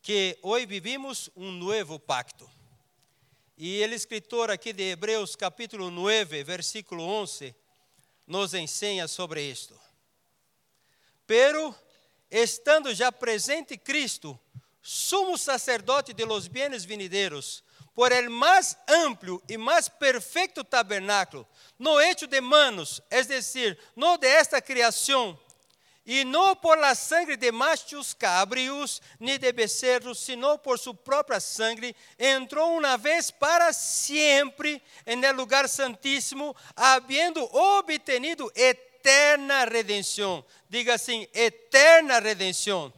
que 0.00 0.38
hoy 0.40 0.64
vivimos 0.64 1.30
un 1.34 1.58
nuevo 1.58 1.98
pacto. 1.98 2.50
E 3.58 3.82
o 3.82 3.92
escritor 3.92 4.50
aqui 4.50 4.72
de 4.72 4.92
Hebreus, 4.92 5.36
capítulo 5.36 5.90
9, 5.90 6.44
versículo 6.44 7.04
11, 7.04 7.54
nos 8.26 8.54
ensina 8.54 9.06
sobre 9.06 9.42
isto. 9.42 9.78
Pero, 11.28 11.76
estando 12.30 12.94
já 12.94 13.12
presente 13.12 13.76
Cristo, 13.76 14.40
sumo 14.80 15.36
sacerdote 15.36 16.14
de 16.14 16.24
los 16.24 16.48
bienes 16.48 16.86
venideros, 16.86 17.62
por 17.94 18.12
el 18.12 18.30
mais 18.30 18.78
amplo 18.88 19.42
e 19.46 19.58
mais 19.58 19.90
perfeito 19.90 20.64
tabernáculo, 20.64 21.46
no 21.78 22.00
hecho 22.00 22.26
de 22.26 22.40
manos, 22.40 23.02
es 23.10 23.26
decir, 23.26 23.78
no 23.94 24.16
de 24.16 24.26
esta 24.26 24.62
criação, 24.62 25.38
e 26.06 26.24
não 26.24 26.56
por 26.56 26.78
la 26.78 26.94
sangre 26.94 27.36
de 27.36 27.52
machos 27.52 28.14
cabríos, 28.14 29.02
ni 29.20 29.36
de 29.36 29.52
becerros, 29.52 30.20
sino 30.20 30.56
por 30.56 30.78
su 30.78 30.94
própria 30.94 31.40
sangre, 31.40 31.94
entrou 32.18 32.78
uma 32.78 32.96
vez 32.96 33.30
para 33.30 33.74
sempre 33.74 34.82
en 35.04 35.22
el 35.22 35.36
lugar 35.36 35.68
santíssimo, 35.68 36.56
habiendo 36.74 37.44
obtenido 37.52 38.50
eterna 39.08 39.64
redenção. 39.64 40.44
Diga 40.68 40.94
assim, 40.94 41.26
eterna 41.32 42.18
redenção. 42.18 42.92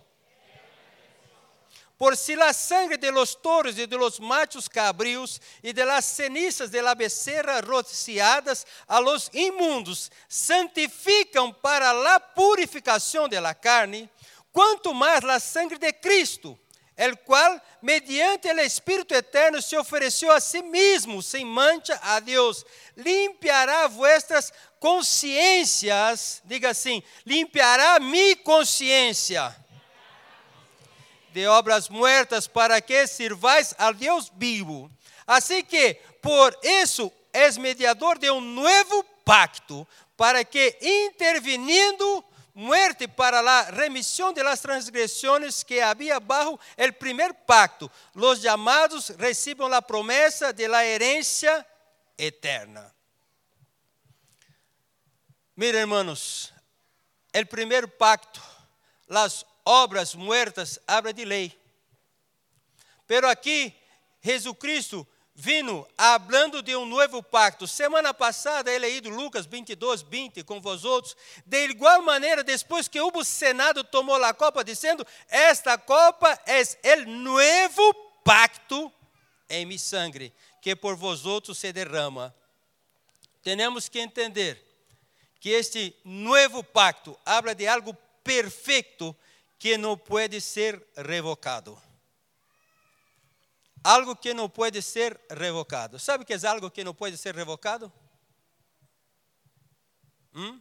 Por 1.97 2.17
si 2.17 2.35
la 2.35 2.55
sangre 2.55 2.97
de 2.97 3.11
los 3.11 3.35
toros 3.35 3.79
y 3.79 3.87
de 3.87 3.97
los 3.97 4.19
machos 4.19 4.67
cabríos 4.69 5.41
y 5.63 5.73
de 5.73 5.85
las 5.85 6.07
cenizas 6.07 6.71
de 6.71 6.81
la 6.81 6.95
becerra 6.95 7.61
rociadas 7.61 8.67
a 8.89 9.01
los 9.01 9.31
inmundos 9.35 10.11
santifican 10.27 11.53
para 11.53 11.93
la 11.93 12.19
purificación 12.19 13.29
de 13.29 13.39
la 13.39 13.55
carne, 13.55 14.09
quanto 14.51 14.95
mais 14.95 15.23
la 15.23 15.39
sangre 15.39 15.79
de 15.79 15.93
Cristo, 15.93 16.59
el 16.97 17.19
cual, 17.19 17.63
mediante 17.81 18.51
el 18.51 18.59
Espíritu 18.59 19.15
eterno, 19.15 19.63
se 19.63 19.77
ofereceu 19.77 20.31
a 20.31 20.41
si 20.41 20.63
mesmo 20.63 21.23
sem 21.23 21.45
mancha 21.45 21.99
a 22.03 22.21
Deus, 22.21 22.65
limpiará 22.97 23.87
vuestras 23.87 24.53
consciências, 24.79 26.43
diga 26.45 26.71
assim, 26.71 27.03
limpiará 27.25 27.99
mi 27.99 28.37
consciência 28.37 29.57
de 31.33 31.47
obras 31.47 31.89
muertas 31.89 32.47
para 32.47 32.81
que 32.81 33.07
sirváis 33.07 33.75
al 33.79 33.95
Deus 33.95 34.31
vivo. 34.37 34.91
Assim 35.27 35.63
que, 35.65 35.95
por 36.21 36.59
isso, 36.63 37.13
és 37.33 37.57
mediador 37.57 38.19
de 38.19 38.31
um 38.31 38.41
novo 38.41 39.05
pacto, 39.25 39.87
para 40.17 40.45
que, 40.45 40.77
intervinindo, 40.83 42.25
muerte 42.55 43.07
para 43.07 43.41
a 43.41 43.71
remissão 43.71 44.33
de 44.33 44.43
las 44.43 44.61
transgressões 44.61 45.63
que 45.63 45.81
havia 45.81 46.21
bajo 46.21 46.59
el 46.77 46.93
primer 46.93 47.33
pacto, 47.33 47.91
los 48.15 48.41
llamados 48.41 49.11
recibam 49.11 49.73
a 49.73 49.83
promessa 49.83 50.53
de 50.53 50.67
la 50.69 50.85
herencia 50.85 51.67
eterna. 52.19 52.93
Mira, 55.57 55.79
hermanos, 55.79 56.53
el 57.33 57.47
primer 57.47 57.87
pacto, 57.97 58.41
las 59.07 59.45
obras 59.65 60.15
muertas 60.15 60.81
habla 60.87 61.13
de 61.13 61.25
lei. 61.27 61.59
Pero 63.07 63.29
aqui, 63.29 63.77
Jesucristo 64.23 65.07
vindo 65.41 65.89
hablando 65.97 66.63
de 66.63 66.77
um 66.77 66.85
novo 66.85 67.23
pacto. 67.23 67.67
Semana 67.67 68.13
passada, 68.13 68.71
ele 68.71 68.81
leído 68.87 69.09
Lucas 69.09 69.47
22, 69.47 70.03
20 70.03 70.45
com 70.45 70.61
vós 70.61 70.85
outros. 70.85 71.17
De 71.47 71.65
igual 71.65 72.03
maneira, 72.03 72.45
depois 72.45 72.87
que 72.87 73.01
o 73.01 73.25
Senado 73.25 73.83
tomou 73.83 74.23
a 74.23 74.35
copa, 74.35 74.63
dizendo: 74.63 75.07
Esta 75.29 75.79
copa 75.79 76.39
é 76.47 76.95
o 76.97 77.07
novo 77.07 77.95
pacto 78.23 78.93
em 79.49 79.65
mi 79.65 79.79
sangre, 79.79 80.33
que 80.61 80.77
por 80.77 80.95
vós 80.95 81.25
outros 81.25 81.57
se 81.57 81.73
derrama. 81.73 82.35
Temos 83.43 83.89
que 83.89 83.99
entender 83.99 84.63
que 85.41 85.49
este 85.49 85.97
novo 86.05 86.63
pacto 86.63 87.19
habla 87.25 87.55
de 87.55 87.67
algo 87.67 87.97
perfeito 88.23 89.17
que 89.59 89.79
não 89.79 89.97
pode 89.97 90.39
ser 90.41 90.87
revocado. 90.95 91.81
Algo 93.83 94.15
que 94.15 94.35
não 94.35 94.49
pode 94.49 94.83
ser 94.83 95.19
revocado. 95.31 95.99
Sabe 95.99 96.25
o 96.25 96.27
que 96.27 96.35
é 96.35 96.47
algo 96.47 96.71
que 96.71 96.85
não 96.85 96.95
pode 96.95 97.17
ser 97.17 97.35
revocado? 97.35 97.91
Hum? 100.35 100.61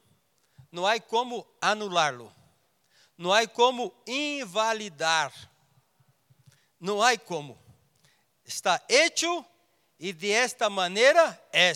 Não 0.72 0.86
há 0.86 1.00
como 1.00 1.46
anulá-lo. 1.62 2.34
Não 3.18 3.34
há 3.34 3.46
como 3.48 3.94
invalidar. 4.08 5.34
Não 6.80 7.02
há 7.02 7.18
como. 7.18 7.62
Está 8.46 8.82
hecho 8.88 9.46
e 10.00 10.14
de 10.14 10.32
esta 10.32 10.70
maneira 10.70 11.38
é. 11.52 11.74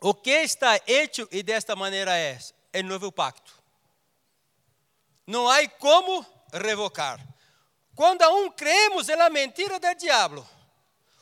O 0.00 0.14
que 0.14 0.30
está 0.30 0.80
hecho 0.86 1.28
e 1.30 1.42
desta 1.42 1.76
maneira 1.76 2.16
é 2.16 2.40
o 2.74 2.82
novo 2.82 3.12
pacto. 3.12 3.59
Não 5.30 5.48
há 5.48 5.64
como 5.68 6.26
revocar. 6.52 7.24
Quando 7.94 8.22
aún 8.22 8.50
creemos 8.50 9.06
na 9.06 9.30
mentira 9.30 9.78
do 9.78 9.94
diabo 9.94 10.44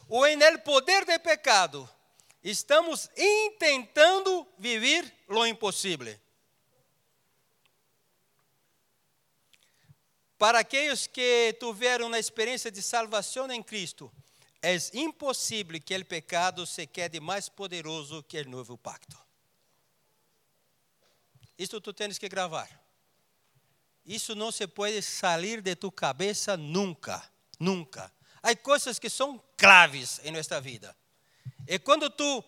ou 0.08 0.26
em 0.26 0.42
el 0.42 0.62
poder 0.62 1.04
do 1.04 1.20
pecado, 1.20 1.86
estamos 2.42 3.10
intentando 3.14 4.48
viver 4.56 5.04
lo 5.28 5.46
impossível. 5.46 6.18
Para 10.38 10.60
aqueles 10.60 11.06
que 11.06 11.52
tiveram 11.60 12.10
a 12.14 12.18
experiência 12.18 12.70
de 12.70 12.80
salvação 12.80 13.52
em 13.52 13.62
Cristo, 13.62 14.10
é 14.62 14.74
impossível 14.94 15.78
que 15.82 15.94
o 15.94 16.06
pecado 16.06 16.66
se 16.66 16.86
quede 16.86 17.20
mais 17.20 17.50
poderoso 17.50 18.22
que 18.22 18.40
o 18.40 18.48
novo 18.48 18.78
pacto. 18.78 19.18
Isto 21.58 21.78
tu 21.78 21.92
tens 21.92 22.16
que 22.16 22.26
gravar. 22.30 22.87
Isso 24.08 24.34
não 24.34 24.50
se 24.50 24.66
pode 24.66 25.02
sair 25.02 25.60
de 25.60 25.76
tu 25.76 25.92
cabeça 25.92 26.56
nunca, 26.56 27.22
nunca. 27.60 28.10
Há 28.42 28.56
coisas 28.56 28.98
que 28.98 29.10
são 29.10 29.38
claves 29.54 30.18
em 30.24 30.30
nossa 30.30 30.58
vida. 30.62 30.96
E 31.66 31.78
quando 31.78 32.08
tu, 32.08 32.42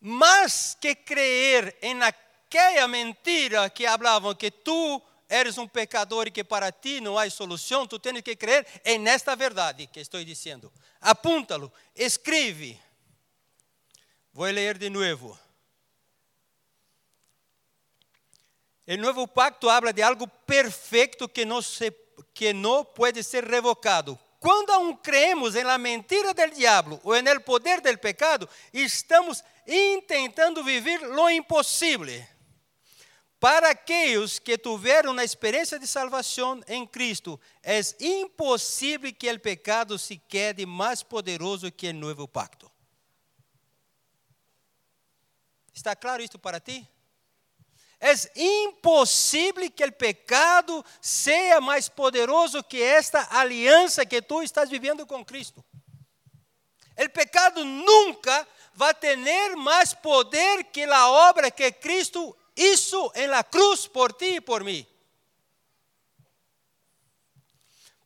mais 0.00 0.74
que 0.80 0.94
crer 0.94 1.76
em 1.82 2.02
aquela 2.02 2.88
mentira 2.88 3.68
que 3.68 3.86
falavam 3.86 4.34
que 4.34 4.50
tu 4.50 5.02
eres 5.28 5.58
um 5.58 5.68
pecador 5.68 6.28
e 6.28 6.30
que 6.30 6.42
para 6.42 6.72
ti 6.72 6.98
não 6.98 7.18
há 7.18 7.28
solução, 7.28 7.86
tu 7.86 7.98
tens 7.98 8.22
que 8.22 8.34
crer 8.34 8.66
em 8.86 8.98
nesta 8.98 9.36
verdade 9.36 9.86
que 9.86 10.00
estou 10.00 10.24
dizendo. 10.24 10.72
Apúntalo, 10.98 11.70
escreve. 11.94 12.80
Vou 14.32 14.46
ler 14.46 14.78
de 14.78 14.88
novo. 14.88 15.38
O 18.86 18.96
novo 18.96 19.26
pacto 19.26 19.70
habla 19.70 19.92
de 19.92 20.02
algo 20.02 20.28
perfeito 20.46 21.28
que 21.28 21.44
não, 21.44 21.62
se, 21.62 21.90
que 22.34 22.52
não 22.52 22.84
pode 22.84 23.22
ser 23.22 23.44
revocado. 23.44 24.18
Quando 24.38 24.70
aún 24.72 24.94
creemos 24.96 25.56
em 25.56 25.64
la 25.64 25.78
mentira 25.78 26.34
del 26.34 26.50
diabo 26.50 27.00
ou 27.02 27.16
en 27.16 27.26
el 27.26 27.40
poder 27.40 27.80
del 27.80 27.98
pecado, 27.98 28.46
estamos 28.74 29.42
intentando 29.66 30.62
viver 30.62 31.00
lo 31.00 31.30
impossível. 31.30 32.22
Para 33.40 33.70
aqueles 33.70 34.38
que 34.38 34.58
tiveram 34.58 35.18
a 35.18 35.24
experiência 35.24 35.78
de 35.78 35.86
salvação 35.86 36.62
em 36.68 36.86
Cristo, 36.86 37.40
é 37.62 37.80
impossível 38.00 39.12
que 39.14 39.30
o 39.30 39.40
pecado 39.40 39.98
se 39.98 40.18
quede 40.18 40.66
mais 40.66 41.02
poderoso 41.02 41.72
que 41.72 41.88
o 41.88 41.94
novo 41.94 42.28
pacto. 42.28 42.70
Está 45.72 45.96
claro 45.96 46.22
isto 46.22 46.38
para 46.38 46.60
ti? 46.60 46.86
É 48.06 48.12
impossível 48.38 49.70
que 49.70 49.82
o 49.82 49.90
pecado 49.90 50.84
seja 51.00 51.58
mais 51.58 51.88
poderoso 51.88 52.62
que 52.62 52.82
esta 52.82 53.26
aliança 53.30 54.04
que 54.04 54.20
tu 54.20 54.42
estás 54.42 54.68
vivendo 54.68 55.06
com 55.06 55.24
Cristo. 55.24 55.64
O 57.02 57.08
pecado 57.08 57.64
nunca 57.64 58.46
vai 58.74 58.92
ter 58.92 59.16
mais 59.56 59.94
poder 59.94 60.64
que 60.64 60.82
a 60.84 61.08
obra 61.08 61.50
que 61.50 61.72
Cristo 61.72 62.36
hizo 62.54 63.10
en 63.14 63.30
la 63.30 63.42
cruz 63.42 63.88
por 63.88 64.12
ti 64.12 64.36
y 64.36 64.40
por 64.42 64.62
mí. 64.62 64.86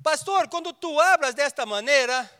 Pastor, 0.00 0.48
quando 0.48 0.72
tu 0.72 1.00
hablas 1.00 1.34
desta 1.34 1.66
maneira, 1.66 2.30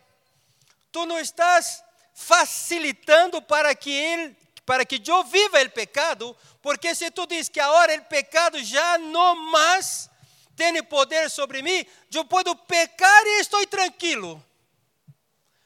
tu 0.92 1.05
não 1.07 1.18
estás 1.18 1.83
facilitando 2.14 3.42
para 3.42 3.75
que 3.75 3.90
ele, 3.90 4.37
para 4.69 4.85
que 4.85 5.01
eu 5.11 5.25
viva 5.25 5.63
o 5.63 5.71
pecado, 5.71 6.37
porque 6.61 6.95
se 6.95 7.11
tu 7.11 7.27
diz 7.27 7.49
que 7.49 7.59
agora 7.59 7.97
o 7.97 8.05
pecado 8.05 8.63
já 8.63 8.99
não 8.99 9.35
mais 9.51 10.11
tem 10.55 10.83
poder 10.85 11.31
sobre 11.31 11.63
mim, 11.63 11.87
eu 12.13 12.23
posso 12.27 12.55
pecar 12.55 13.27
e 13.29 13.41
estou 13.41 13.67
tranquilo. 13.67 14.45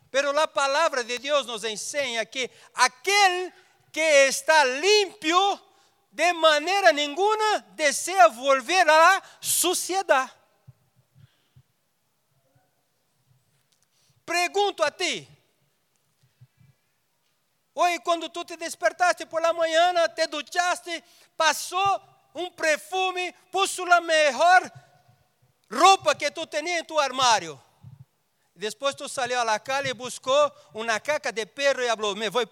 Pero 0.08 0.38
a 0.38 0.46
palavra 0.46 1.02
de 1.02 1.18
Deus 1.18 1.44
nos 1.46 1.64
ensina 1.64 2.24
que 2.24 2.48
aquele 2.72 3.52
que 3.90 4.28
está 4.28 4.62
limpio, 4.62 5.60
de 6.12 6.32
maneira 6.34 6.92
nenhuma 6.92 7.58
deseja 7.70 8.28
volver 8.28 8.88
à 8.88 9.20
suciedade. 9.40 10.30
Pergunto 14.24 14.84
a 14.84 14.92
ti. 14.92 15.28
Hoje, 17.74 17.98
quando 18.00 18.28
tu 18.28 18.44
te 18.44 18.56
despertaste 18.56 19.24
por 19.26 19.40
la 19.40 19.52
manhã, 19.52 19.94
te 20.14 20.26
duchaste, 20.26 21.02
passou 21.36 22.00
um 22.34 22.50
perfume, 22.50 23.32
puso 23.50 23.82
a 23.90 24.00
melhor 24.00 24.70
roupa 25.70 26.14
que 26.14 26.30
tu 26.30 26.46
tinha 26.46 26.80
em 26.80 26.84
tu 26.84 26.98
armário. 26.98 27.60
Depois 28.54 28.94
tu 28.94 29.08
saiu 29.08 29.40
à 29.40 29.58
calle 29.58 29.88
e 29.88 29.94
buscou 29.94 30.52
uma 30.74 31.00
caca 31.00 31.32
de 31.32 31.46
perro 31.46 31.82
e 31.82 31.88
falou: 31.88 32.14
Me 32.14 32.28
vou. 32.28 32.46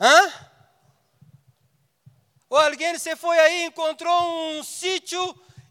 Hã? 0.00 0.32
Ou 2.48 2.58
alguém 2.58 2.98
se 2.98 3.16
foi 3.16 3.38
aí, 3.38 3.64
encontrou 3.64 4.58
um 4.58 4.62
sítio 4.62 5.20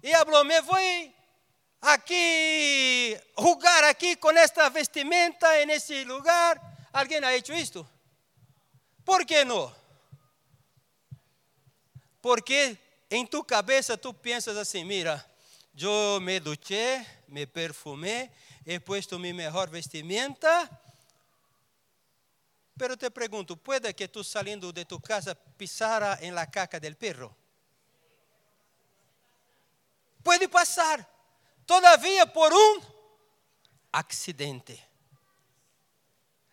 e 0.03 0.13
falou: 0.13 0.43
Me 0.43 0.59
vou 0.61 0.77
aqui, 1.81 3.17
rugar 3.37 3.85
aqui 3.85 4.17
com 4.17 4.31
esta 4.31 4.69
vestimenta, 4.69 5.65
nesse 5.65 6.03
lugar. 6.03 6.68
Alguém 6.91 7.23
ha 7.23 7.35
hecho 7.35 7.53
isto? 7.53 7.87
Por 9.05 9.25
que 9.25 9.45
não? 9.45 9.73
Porque 12.21 12.77
em 13.09 13.25
tu 13.25 13.43
cabeça 13.43 13.97
tu 13.97 14.13
pensas 14.13 14.57
assim: 14.57 14.83
mira, 14.83 15.25
eu 15.75 16.19
me 16.21 16.39
duché, 16.39 17.05
me 17.27 17.45
perfumé, 17.45 18.31
he 18.65 18.79
puesto 18.79 19.17
mi 19.19 19.33
mejor 19.33 19.69
vestimenta. 19.69 20.69
Pero 22.77 22.95
te 22.95 23.11
pergunto, 23.11 23.57
puede 23.57 23.93
que 23.93 24.07
tu 24.07 24.23
saliendo 24.23 24.71
de 24.71 24.85
tu 24.85 25.01
casa 25.01 25.35
pisara 25.35 26.17
en 26.21 26.33
la 26.33 26.49
caca 26.49 26.79
del 26.79 26.95
perro? 26.95 27.35
Pode 30.23 30.47
passar 30.47 31.07
todavia 31.65 32.25
por 32.25 32.53
um 32.53 32.81
acidente. 33.91 34.88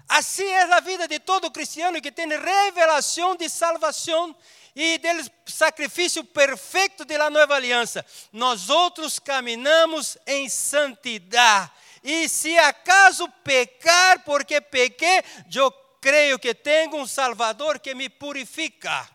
Assim 0.09 0.45
é 0.45 0.63
a 0.73 0.81
vida 0.81 1.09
de 1.09 1.19
todo 1.19 1.51
cristiano 1.51 2.01
que 2.01 2.13
tem 2.13 2.29
revelação 2.29 3.35
de 3.35 3.49
salvação 3.49 4.35
e 4.75 4.99
do 4.99 5.31
sacrifício 5.51 6.23
perfeito 6.23 7.05
da 7.05 7.31
nova 7.31 7.55
aliança. 7.55 8.05
Nós 8.33 8.69
outros 8.69 9.19
caminhamos 9.19 10.19
em 10.27 10.49
santidade. 10.49 11.71
E 12.05 12.29
se 12.29 12.57
acaso 12.59 13.29
pecar, 13.43 14.23
porque 14.23 14.61
pequei, 14.61 15.25
eu 15.53 15.73
creio 16.01 16.39
que 16.39 16.55
tenho 16.55 16.97
um 16.97 17.07
Salvador 17.07 17.81
que 17.81 17.95
me 17.95 18.09
purifica, 18.09 19.09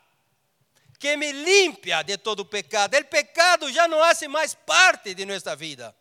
que 1.00 1.16
me 1.16 1.32
limpia 1.32 2.04
de 2.04 2.18
todo 2.18 2.44
pecado. 2.44 2.98
O 2.98 3.06
pecado 3.06 3.72
já 3.72 3.88
não 3.88 4.04
hace 4.04 4.28
mais 4.28 4.54
parte 4.54 5.14
de 5.14 5.26
nossa 5.26 5.56
vida. 5.56 5.96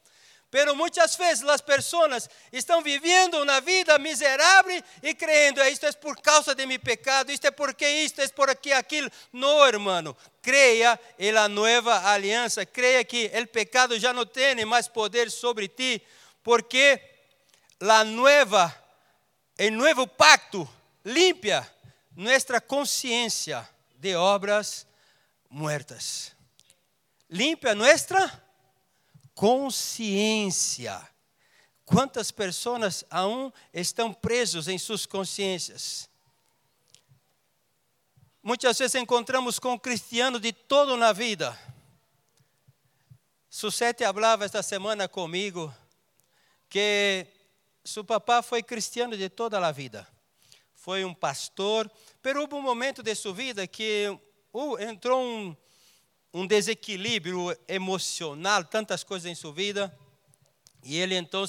Pero 0.50 0.74
muitas 0.74 1.14
vezes 1.14 1.44
as 1.44 1.60
pessoas 1.60 2.28
estão 2.52 2.82
vivendo 2.82 3.40
uma 3.40 3.60
vida 3.60 3.96
miserável 3.98 4.82
e 5.00 5.14
crendo, 5.14 5.62
isto 5.62 5.86
é 5.86 5.92
por 5.92 6.20
causa 6.20 6.54
de 6.56 6.66
meu 6.66 6.80
pecado, 6.80 7.30
isto 7.30 7.46
é 7.46 7.52
porque 7.52 7.88
isto, 7.88 8.20
é 8.20 8.26
por 8.28 8.50
aqui, 8.50 8.72
aquilo. 8.72 9.08
Não, 9.32 9.64
hermano. 9.64 10.16
Creia 10.42 10.98
em 11.18 11.30
la 11.30 11.48
nova 11.48 12.08
aliança, 12.08 12.66
creia 12.66 13.04
que 13.04 13.30
o 13.40 13.46
pecado 13.46 13.98
já 13.98 14.12
não 14.12 14.26
tem 14.26 14.64
mais 14.64 14.88
poder 14.88 15.30
sobre 15.30 15.68
ti, 15.68 16.02
porque 16.42 17.00
la 17.78 18.02
nueva, 18.02 18.74
el 19.56 19.76
nuevo 19.76 20.06
pacto 20.06 20.68
limpia 21.04 21.70
nuestra 22.16 22.60
consciência 22.60 23.68
de 23.94 24.16
obras 24.16 24.86
muertas. 25.48 26.32
Limpia 27.28 27.74
nuestra 27.74 28.42
consciência. 29.40 31.00
Quantas 31.87 32.31
pessoas 32.31 33.07
aún 33.09 33.50
estão 33.72 34.12
presos 34.12 34.68
em 34.68 34.76
suas 34.76 35.07
consciências? 35.07 36.11
Muitas 38.42 38.79
vezes 38.79 38.96
encontramos 38.96 39.59
com 39.59 39.81
cristianos 39.81 40.42
de 40.42 40.53
todo 40.53 40.94
na 40.94 41.14
vida. 41.14 41.59
Susete 43.48 44.05
falava 44.05 44.44
esta 44.44 44.62
semana 44.62 45.09
comigo 45.09 45.74
que 46.68 47.26
seu 47.83 48.05
papá 48.05 48.42
foi 48.42 48.62
cristiano 48.62 49.16
de 49.16 49.31
toda 49.31 49.59
a 49.66 49.72
vida. 49.72 50.07
Foi 50.74 51.03
um 51.03 51.14
pastor, 51.14 51.90
mas 52.22 52.37
houve 52.37 52.55
um 52.57 52.61
momento 52.61 53.03
de 53.03 53.14
sua 53.14 53.33
vida 53.33 53.66
que 53.66 54.07
uh, 54.53 54.79
entrou 54.83 55.18
um, 55.18 55.57
um 56.32 56.46
desequilíbrio 56.46 57.56
emocional, 57.66 58.64
tantas 58.64 59.02
coisas 59.02 59.30
em 59.30 59.34
sua 59.34 59.52
vida, 59.52 59.96
e 60.82 60.96
ele 60.96 61.14
então 61.16 61.44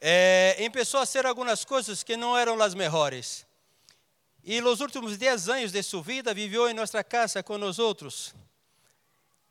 eh, 0.00 0.68
começou 0.72 1.00
a 1.00 1.06
fazer 1.06 1.26
algumas 1.26 1.64
coisas 1.64 2.02
que 2.02 2.16
não 2.16 2.36
eram 2.36 2.60
as 2.62 2.74
melhores. 2.74 3.46
E 4.44 4.60
nos 4.60 4.80
últimos 4.80 5.16
10 5.16 5.48
anos 5.48 5.72
de 5.72 5.82
sua 5.82 6.02
vida 6.02 6.34
viveu 6.34 6.68
em 6.68 6.74
nossa 6.74 7.04
casa 7.04 7.42
com 7.42 7.56
nós 7.58 7.78
outros. 7.78 8.34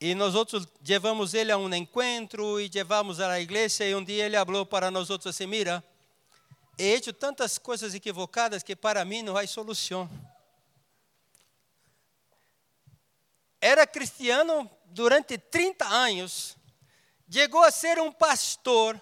E 0.01 0.15
nós 0.15 0.35
outros 0.35 0.67
levamos 0.85 1.33
ele 1.33 1.51
a 1.51 1.57
um 1.57 1.73
encontro 1.73 2.59
e 2.59 2.69
levamos 2.73 3.19
à 3.19 3.39
igreja 3.39 3.85
e 3.85 3.95
um 3.95 4.03
dia 4.03 4.25
ele 4.25 4.35
falou 4.35 4.65
para 4.65 4.89
nós 4.89 5.09
outros 5.09 5.33
assim, 5.33 5.45
mira, 5.45 5.83
he 6.77 6.95
hecho 6.95 7.13
tantas 7.13 7.57
coisas 7.57 7.93
equivocadas 7.93 8.63
que 8.63 8.75
para 8.75 9.05
mim 9.05 9.21
não 9.21 9.37
há 9.37 9.45
solução. 9.45 10.09
Era 13.62 13.86
cristiano 13.86 14.69
durante 14.86 15.38
30 15.38 15.86
anos, 15.88 16.58
chegou 17.30 17.63
a 17.63 17.69
ser 17.69 18.00
um 18.00 18.12
pastor, 18.12 19.00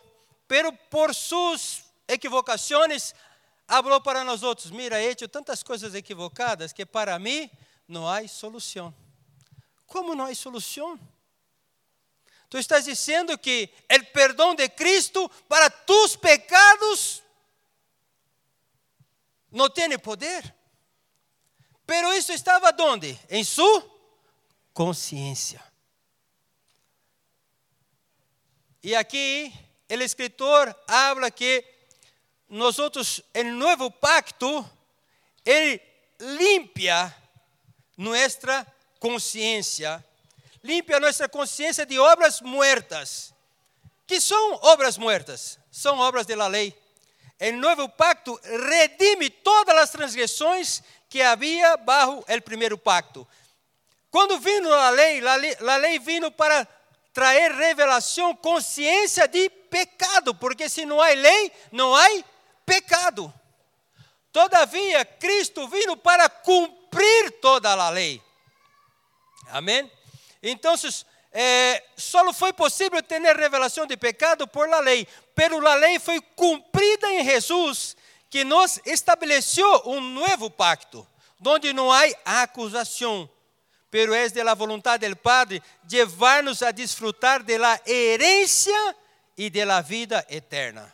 pero 0.48 0.74
por 0.92 1.16
suas 1.16 1.86
equivocações, 2.08 3.16
falou 3.66 4.02
para 4.02 4.24
nós 4.26 4.44
outros: 4.44 4.70
Mira, 4.70 5.02
hecho 5.02 5.30
tantas 5.30 5.64
coisas 5.64 5.96
equivocadas 5.96 6.74
que 6.74 6.86
para 6.86 7.18
mim 7.18 7.50
não 7.88 8.08
há 8.08 8.28
solução. 8.28 8.94
Como 9.88 10.14
não 10.14 10.26
há 10.26 10.36
solução? 10.36 11.00
Tu 12.50 12.58
estás 12.58 12.86
dizendo 12.86 13.38
que 13.38 13.70
o 13.90 14.06
perdão 14.08 14.56
de 14.56 14.68
Cristo 14.68 15.30
para 15.48 15.70
tus 15.70 16.16
pecados 16.16 17.24
não 19.52 19.70
tem 19.70 19.98
poder? 20.00 20.54
Pero 21.86 22.12
isso 22.14 22.32
estava 22.32 22.76
onde? 22.84 23.18
Em 23.30 23.44
su 23.44 23.99
consciência. 24.80 25.62
E 28.82 28.96
aqui, 28.96 29.54
o 29.90 29.94
escritor 29.96 30.74
habla 30.88 31.30
que 31.30 31.66
nós 32.48 32.80
o 32.80 32.94
novo 33.56 33.92
pacto, 33.92 34.66
ele 35.44 35.82
limpia 36.18 37.14
nossa 37.98 38.66
consciência, 39.02 40.02
limpia 40.64 40.98
nossa 40.98 41.28
consciência 41.28 41.86
de 41.86 42.00
obras 42.00 42.40
muertas. 42.40 43.34
Que 44.08 44.22
são 44.22 44.60
obras 44.62 44.98
muertas? 44.98 45.60
São 45.70 46.00
obras 46.00 46.26
da 46.26 46.48
lei. 46.48 46.74
O 47.42 47.52
novo 47.52 47.90
pacto 47.90 48.40
redime 48.46 49.30
todas 49.30 49.76
as 49.76 49.90
transgressões 49.90 50.82
que 51.10 51.22
havia 51.22 51.76
bajo 51.76 52.24
o 52.26 52.42
primeiro 52.42 52.78
pacto. 52.78 53.28
Quando 54.12 54.40
vindo 54.40 54.74
a 54.74 54.90
lei, 54.90 55.22
a 55.26 55.78
lei, 55.78 56.00
vindo 56.00 56.32
para 56.32 56.68
trazer 57.14 57.52
revelação, 57.52 58.36
consciência 58.36 59.28
de 59.28 59.50
pecado, 59.50 60.34
porque 60.34 60.68
se 60.68 60.86
não 60.86 61.00
há 61.00 61.10
lei, 61.10 61.52
não 61.72 61.96
há 61.96 62.08
pecado. 62.66 63.32
Todavia, 64.32 65.06
Cristo 65.06 65.68
vindo 65.68 65.96
para 65.98 66.28
cumprir 66.30 67.32
toda 67.40 67.72
a 67.72 67.90
lei. 67.90 68.22
Amém? 69.50 69.92
Então, 70.42 70.74
eh, 71.32 71.84
só 71.96 72.32
foi 72.34 72.54
possível 72.54 73.02
ter 73.04 73.22
revelação 73.22 73.86
de 73.86 73.98
pecado 73.98 74.48
por 74.48 74.68
la 74.68 74.80
lei, 74.80 75.08
pero 75.36 75.66
a 75.68 75.76
lei 75.76 76.00
foi 76.00 76.20
cumprida 76.36 77.12
em 77.12 77.24
Jesus, 77.26 77.96
que 78.30 78.44
nos 78.44 78.80
estabeleceu 78.86 79.84
um 79.86 80.00
novo 80.00 80.50
pacto, 80.50 81.08
onde 81.46 81.74
não 81.74 81.92
há 81.92 82.04
acusação 82.26 83.30
pero 83.90 84.14
es 84.14 84.34
de 84.34 84.44
la 84.44 84.56
voluntad 84.56 85.00
del 85.00 85.16
Padre 85.16 85.62
llevarnos 85.88 86.62
a 86.62 86.72
disfrutar 86.72 87.44
de 87.44 87.58
la 87.58 87.82
herencia 87.86 88.78
y 89.36 89.50
de 89.50 89.66
la 89.66 89.82
vida 89.82 90.26
eterna. 90.30 90.94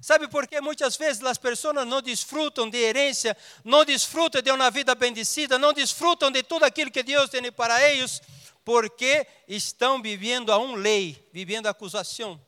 Sabe 0.00 0.28
por 0.28 0.46
que 0.46 0.60
muitas 0.60 0.96
vezes 0.96 1.22
as 1.24 1.38
pessoas 1.38 1.86
não 1.86 2.00
desfrutam 2.00 2.70
de 2.70 2.78
herência, 2.78 3.36
não 3.64 3.84
desfrutam 3.84 4.40
de 4.40 4.50
uma 4.52 4.70
vida 4.70 4.94
bendecida, 4.94 5.58
não 5.58 5.72
desfrutam 5.72 6.30
de 6.30 6.42
tudo 6.42 6.64
aquilo 6.64 6.92
que 6.92 7.02
Deus 7.02 7.28
tem 7.28 7.50
para 7.50 7.82
eles? 7.90 8.22
Porque 8.64 9.26
estão 9.48 10.00
vivendo 10.00 10.52
a 10.52 10.58
um 10.58 10.74
lei, 10.74 11.28
vivendo 11.32 11.66
a 11.66 11.70
acusação. 11.70 12.40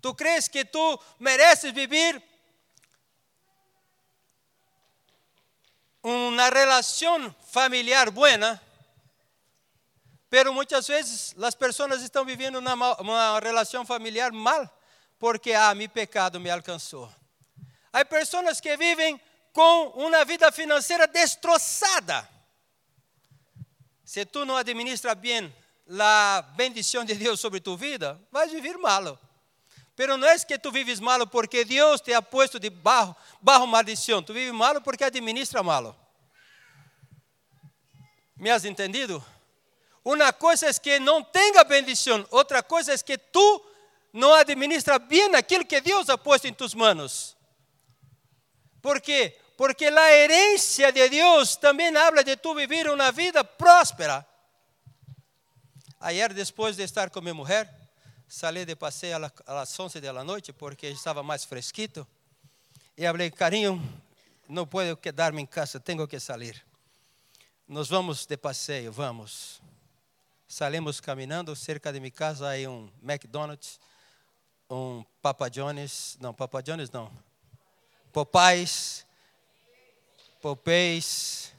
Tu 0.00 0.14
crees 0.14 0.48
que 0.48 0.64
tu 0.64 1.00
mereces 1.18 1.72
vivir 1.72 2.22
una 6.02 6.50
relación 6.50 7.34
familiar 7.50 8.10
buena, 8.10 8.60
pero 10.28 10.52
muchas 10.52 10.88
veces 10.88 11.34
las 11.36 11.56
personas 11.56 12.02
están 12.02 12.26
viviendo 12.26 12.58
una, 12.58 12.74
una 12.74 13.40
relación 13.40 13.86
familiar 13.86 14.32
mal, 14.32 14.70
porque 15.18 15.56
ah, 15.56 15.74
mi 15.74 15.88
pecado 15.88 16.38
me 16.38 16.50
alcanzó. 16.50 17.12
Hay 17.90 18.04
personas 18.04 18.60
que 18.60 18.76
viven 18.76 19.20
con 19.52 19.92
una 19.94 20.24
vida 20.24 20.52
financiera 20.52 21.06
destrozada. 21.06 22.28
Si 24.04 24.24
tú 24.26 24.44
no 24.44 24.56
administras 24.56 25.20
bien 25.20 25.54
la 25.86 26.52
bendición 26.56 27.06
de 27.06 27.14
Dios 27.14 27.40
sobre 27.40 27.60
tu 27.60 27.76
vida, 27.76 28.18
vas 28.30 28.48
a 28.48 28.52
vivir 28.52 28.78
malo. 28.78 29.18
Pero 29.98 30.16
não 30.16 30.28
é 30.28 30.38
que 30.38 30.56
tu 30.56 30.70
vives 30.70 31.00
malo 31.00 31.26
porque 31.26 31.64
Deus 31.64 32.00
te 32.00 32.14
ha 32.14 32.22
puesto 32.22 32.60
de 32.60 32.70
barro, 32.70 33.16
barro 33.42 33.66
maldição. 33.66 34.22
Tu 34.22 34.32
vives 34.32 34.54
malo 34.54 34.80
porque 34.80 35.02
administra 35.02 35.60
malo. 35.60 35.92
¿Me 38.36 38.48
has 38.48 38.64
entendido? 38.64 39.20
Uma 40.04 40.32
coisa 40.32 40.68
é 40.68 40.72
que 40.74 41.00
não 41.00 41.24
tenha 41.24 41.64
bendição, 41.64 42.24
outra 42.30 42.62
coisa 42.62 42.92
é 42.92 42.98
que 42.98 43.18
tu 43.18 43.66
não 44.12 44.32
administra 44.34 45.00
bem 45.00 45.34
aquilo 45.34 45.64
que 45.64 45.80
Deus 45.80 46.08
ha 46.08 46.16
puesto 46.16 46.46
em 46.46 46.54
tus 46.54 46.74
manos. 46.74 47.36
¿Por 48.80 49.00
quê? 49.00 49.36
Porque 49.56 49.86
a 49.86 50.12
herência 50.12 50.92
de 50.92 51.08
Deus 51.08 51.56
também 51.56 51.94
habla 51.96 52.22
de 52.22 52.36
tu 52.36 52.54
vivir 52.54 52.88
uma 52.88 53.10
vida 53.10 53.42
próspera. 53.42 54.24
Ayer, 55.98 56.32
depois 56.32 56.76
de 56.76 56.84
estar 56.84 57.10
com 57.10 57.20
minha 57.20 57.34
mulher, 57.34 57.77
Salí 58.30 58.66
de 58.66 58.76
passeio 58.76 59.18
las 59.18 59.80
11 59.80 60.02
da 60.02 60.22
noite 60.22 60.52
porque 60.52 60.86
estava 60.88 61.22
mais 61.22 61.46
fresquito. 61.46 62.06
E 62.94 63.06
falei, 63.06 63.30
carinho, 63.30 63.80
não 64.46 64.66
posso 64.66 64.98
quedar-me 64.98 65.40
em 65.40 65.46
casa, 65.46 65.80
tenho 65.80 66.06
que 66.06 66.20
sair. 66.20 66.62
Nos 67.66 67.88
vamos 67.88 68.26
de 68.26 68.36
passeio, 68.36 68.92
vamos. 68.92 69.62
Salimos 70.46 71.00
caminhando, 71.00 71.56
cerca 71.56 71.90
de 71.90 72.00
minha 72.00 72.10
casa 72.10 72.50
há 72.52 72.68
um 72.68 72.90
McDonald's, 73.02 73.80
um 74.68 75.02
Papa 75.22 75.48
John's, 75.48 76.18
não, 76.20 76.34
Papa 76.34 76.62
John's 76.62 76.90
não, 76.90 77.10
Popeyes, 78.12 79.06
Popeyes, 80.42 81.54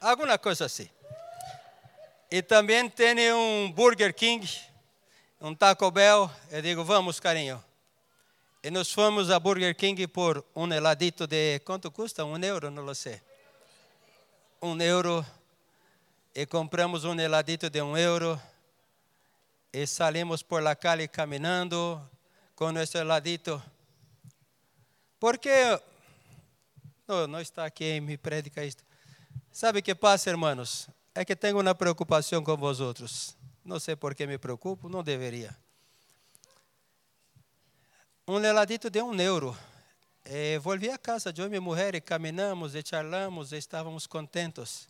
alguma 0.00 0.38
coisa 0.38 0.66
assim. 0.66 0.88
E 2.30 2.40
também 2.42 2.88
tem 2.88 3.32
um 3.32 3.72
Burger 3.72 4.14
King, 4.14 4.48
um 5.44 5.54
Taco 5.54 5.90
Bell, 5.90 6.30
eu 6.50 6.62
digo, 6.62 6.82
vamos, 6.84 7.20
carinho. 7.20 7.62
E 8.62 8.70
nós 8.70 8.90
fomos 8.90 9.30
a 9.30 9.38
Burger 9.38 9.76
King 9.76 10.06
por 10.06 10.42
um 10.56 10.72
heladito 10.72 11.26
de, 11.26 11.58
quanto 11.66 11.90
custa? 11.90 12.24
Um 12.24 12.42
euro, 12.42 12.70
não 12.70 12.94
sei. 12.94 13.20
Um 14.62 14.80
euro. 14.80 15.22
E 16.34 16.46
compramos 16.46 17.04
um 17.04 17.20
heladito 17.20 17.68
de 17.68 17.82
um 17.82 17.94
euro. 17.94 18.40
E 19.70 19.86
salimos 19.86 20.42
por 20.42 20.62
la 20.62 20.74
calle 20.74 21.06
caminhando 21.06 22.00
com 22.56 22.72
nosso 22.72 22.96
heladito. 22.96 23.62
Porque, 25.20 25.78
não, 27.06 27.26
não 27.26 27.40
está 27.42 27.66
aqui, 27.66 28.00
me 28.00 28.16
predica 28.16 28.64
isto. 28.64 28.82
Sabe 29.52 29.80
o 29.80 29.82
que 29.82 29.94
passa, 29.94 30.30
irmãos? 30.30 30.88
É 31.14 31.22
que 31.22 31.36
tenho 31.36 31.60
uma 31.60 31.74
preocupação 31.74 32.42
com 32.42 32.56
vós 32.56 32.80
outros. 32.80 33.36
Não 33.64 33.80
sei 33.80 33.96
por 33.96 34.14
que 34.14 34.26
me 34.26 34.36
preocupo, 34.36 34.88
não 34.88 35.02
deveria. 35.02 35.56
Um 38.28 38.38
heladito 38.38 38.90
de 38.90 39.00
um 39.00 39.18
euro. 39.18 39.56
E 40.26 40.58
volvi 40.58 40.90
a 40.90 40.98
casa 40.98 41.32
de 41.32 41.42
homem 41.42 41.56
e 41.56 41.60
mulher 41.60 41.94
e 41.94 42.00
caminhamos 42.00 42.74
e 42.74 42.82
charlamos 42.84 43.52
e 43.52 43.56
estávamos 43.56 44.06
contentos. 44.06 44.88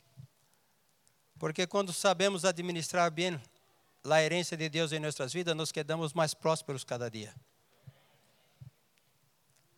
Porque 1.38 1.66
quando 1.66 1.92
sabemos 1.92 2.44
administrar 2.44 3.10
bem 3.10 3.40
a 4.04 4.22
herência 4.22 4.56
de 4.56 4.68
Deus 4.68 4.92
em 4.92 5.00
nossas 5.00 5.32
vidas, 5.32 5.56
nos 5.56 5.72
quedamos 5.72 6.12
mais 6.12 6.34
prósperos 6.34 6.84
cada 6.84 7.10
dia. 7.10 7.34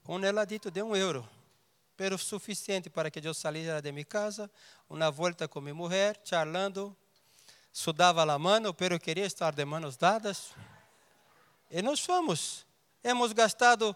Um 0.09 0.23
heladito 0.23 0.71
de 0.71 0.83
um 0.83 0.95
euro, 0.95 1.29
pero 1.97 2.19
suficiente 2.19 2.89
para 2.91 3.11
que 3.11 3.27
eu 3.27 3.35
saísse 3.35 3.83
de 3.83 3.93
minha 3.93 4.05
casa, 4.05 4.51
uma 4.89 5.11
volta 5.11 5.49
com 5.49 5.61
minha 5.61 5.75
mulher, 5.75 6.21
charlando, 6.25 6.97
sudava 7.77 8.23
a 8.23 8.39
mano, 8.39 8.73
pero 8.73 8.99
queria 8.99 9.27
estar 9.27 9.55
de 9.55 9.63
manos 9.63 9.99
dadas. 9.99 10.55
E 11.71 11.83
nós 11.83 12.01
fomos. 12.01 12.65
Hemos 13.05 13.35
gastado, 13.35 13.95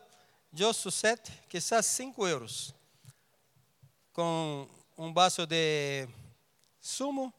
eu 0.54 0.74
sete, 0.74 1.32
quizás 1.48 1.86
cinco 1.86 2.28
euros, 2.28 2.74
com 4.12 4.68
um 4.98 5.14
vaso 5.14 5.46
de 5.46 6.06
sumo, 6.78 7.32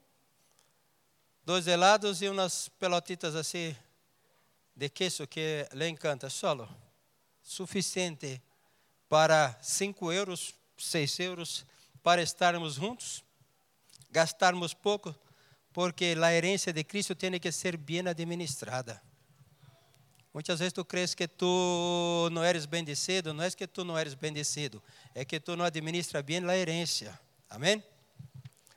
dois 1.45 1.67
helados 1.67 2.23
e 2.23 2.27
umas 2.27 2.69
pelotitas 2.69 3.35
assim 3.35 3.77
de 4.75 4.89
queso 4.89 5.27
que 5.27 5.67
lhe 5.73 5.87
encanta, 5.87 6.27
solo. 6.27 6.67
Suficiente 7.43 8.41
para 9.07 9.55
cinco 9.61 10.11
euros, 10.11 10.55
seis 10.75 11.19
euros, 11.19 11.63
para 12.01 12.23
estarmos 12.23 12.75
juntos, 12.75 13.23
gastarmos 14.09 14.73
pouco 14.73 15.15
porque 15.73 16.15
a 16.21 16.33
herência 16.33 16.73
de 16.73 16.83
Cristo 16.83 17.15
tem 17.15 17.39
que 17.39 17.51
ser 17.51 17.77
bem 17.77 18.07
administrada. 18.07 19.01
Muitas 20.33 20.59
vezes 20.59 20.73
tu 20.73 20.85
crees 20.85 21.13
que 21.13 21.27
tu 21.27 22.29
não 22.31 22.43
eres 22.43 22.65
bendecido, 22.65 23.33
não 23.33 23.43
é 23.43 23.51
que 23.51 23.67
tu 23.67 23.83
não 23.83 23.97
eres 23.97 24.13
bendecido, 24.13 24.81
é 25.13 25.25
que 25.25 25.39
tu 25.39 25.55
não 25.57 25.65
administra 25.65 26.21
bem 26.21 26.45
a 26.49 26.57
herência. 26.57 27.17
Amém? 27.49 27.83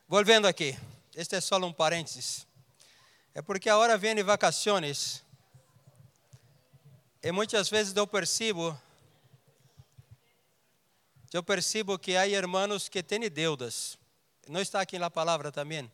Volvendo 0.08 0.46
aqui, 0.46 0.76
este 1.14 1.36
é 1.36 1.40
só 1.40 1.56
um 1.58 1.72
parênteses. 1.72 2.46
É 3.34 3.42
porque 3.42 3.68
a 3.68 3.76
hora 3.76 3.96
vem 3.96 4.14
de 4.14 4.22
vacações 4.22 5.22
e 7.22 7.32
muitas 7.32 7.68
vezes 7.68 7.94
eu 7.94 8.06
percebo, 8.06 8.78
eu 11.32 11.42
percebo 11.42 11.98
que 11.98 12.16
há 12.16 12.26
irmãos 12.26 12.88
que 12.88 13.02
têm 13.02 13.28
deudas. 13.30 13.98
Não 14.48 14.60
está 14.60 14.80
aqui 14.80 14.98
na 14.98 15.10
palavra 15.10 15.50
também 15.50 15.90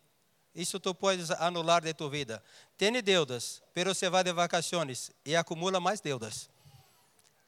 isso 0.55 0.81
tu 0.81 0.95
podes 0.95 1.31
anular 1.31 1.83
de 1.83 1.95
tua 1.95 2.11
vida. 2.11 2.43
Tem 2.77 2.93
deudas, 3.03 3.63
pero 3.73 3.95
você 3.95 4.11
vai 4.11 4.25
de 4.25 4.33
vacações 4.33 5.11
e 5.25 5.37
acumula 5.37 5.79
mais 5.81 6.01
deudas. 6.01 6.51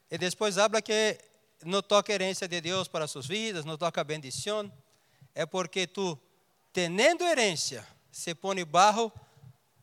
E 0.09 0.17
depois 0.17 0.57
habla 0.57 0.81
que 0.81 1.17
não 1.65 1.81
toca 1.81 2.13
herência 2.13 2.47
de 2.47 2.61
Deus 2.61 2.87
para 2.87 3.07
suas 3.07 3.27
vidas, 3.27 3.65
não 3.65 3.77
toca 3.77 4.03
bendição. 4.03 4.71
É 5.35 5.45
porque 5.45 5.87
tu, 5.87 6.17
tendo 6.71 7.23
herência, 7.23 7.85
se 8.11 8.33
põe 8.35 8.63
barro 8.63 9.11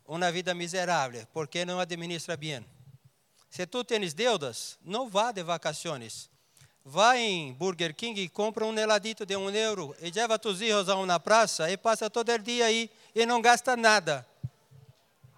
uma 0.06 0.30
vida 0.32 0.54
miserável, 0.54 1.26
porque 1.32 1.64
não 1.64 1.78
administra 1.78 2.36
bem. 2.36 2.64
Se 3.50 3.66
tu 3.66 3.84
tens 3.84 4.14
deudas, 4.14 4.78
não 4.84 5.08
vá 5.08 5.32
de 5.32 5.42
vacações 5.42 6.30
vai 6.84 7.18
em 7.18 7.52
Burger 7.52 7.94
King 7.94 8.20
e 8.20 8.28
compra 8.28 8.64
um 8.64 8.76
heladito 8.76 9.26
de 9.26 9.36
um 9.36 9.50
euro 9.50 9.94
e 10.00 10.10
leva 10.10 10.38
tus 10.38 10.58
filhos 10.58 10.88
a 10.88 10.96
uma 10.96 11.20
praça 11.20 11.70
e 11.70 11.76
passa 11.76 12.08
todo 12.08 12.32
o 12.32 12.38
dia 12.38 12.66
aí 12.66 12.90
e 13.14 13.26
não 13.26 13.40
gasta 13.40 13.76
nada. 13.76 14.26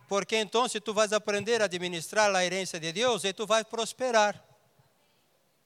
Porque 0.08 0.36
então 0.36 0.68
tu 0.68 0.92
vais 0.92 1.12
aprender 1.12 1.62
a 1.62 1.64
administrar 1.64 2.34
a 2.34 2.44
herência 2.44 2.78
de 2.78 2.92
Deus 2.92 3.24
e 3.24 3.32
tu 3.32 3.46
vais 3.46 3.64
prosperar. 3.64 4.42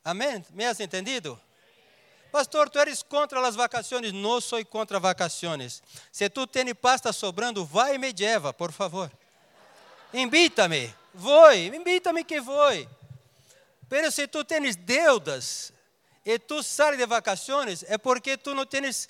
Amém? 0.04 0.44
Me 0.52 0.64
has 0.64 0.78
entendido? 0.78 1.38
Pastor, 2.30 2.68
tu 2.70 2.78
eres 2.78 3.02
contra 3.02 3.44
as 3.46 3.56
vacações? 3.56 4.12
Não 4.12 4.40
sou 4.40 4.64
contra 4.66 5.00
vacações. 5.00 5.82
Se 6.12 6.28
tu 6.28 6.46
tens 6.46 6.72
pasta 6.74 7.12
sobrando, 7.12 7.64
vai 7.64 7.94
e 7.94 7.98
me 7.98 8.12
lleva, 8.12 8.52
por 8.52 8.70
favor. 8.70 9.10
Invita-me. 10.12 10.94
Vou, 11.14 11.52
invita-me 11.52 12.22
que 12.22 12.40
vou. 12.40 12.70
Pero 13.88 14.10
se 14.10 14.26
tu 14.26 14.44
tens 14.44 14.76
deudas 14.76 15.72
e 16.24 16.38
tu 16.38 16.62
sai 16.62 16.96
de 16.96 17.06
vacações, 17.06 17.84
é 17.84 17.96
porque 17.96 18.36
tu 18.36 18.54
não 18.54 18.66
tens 18.66 19.08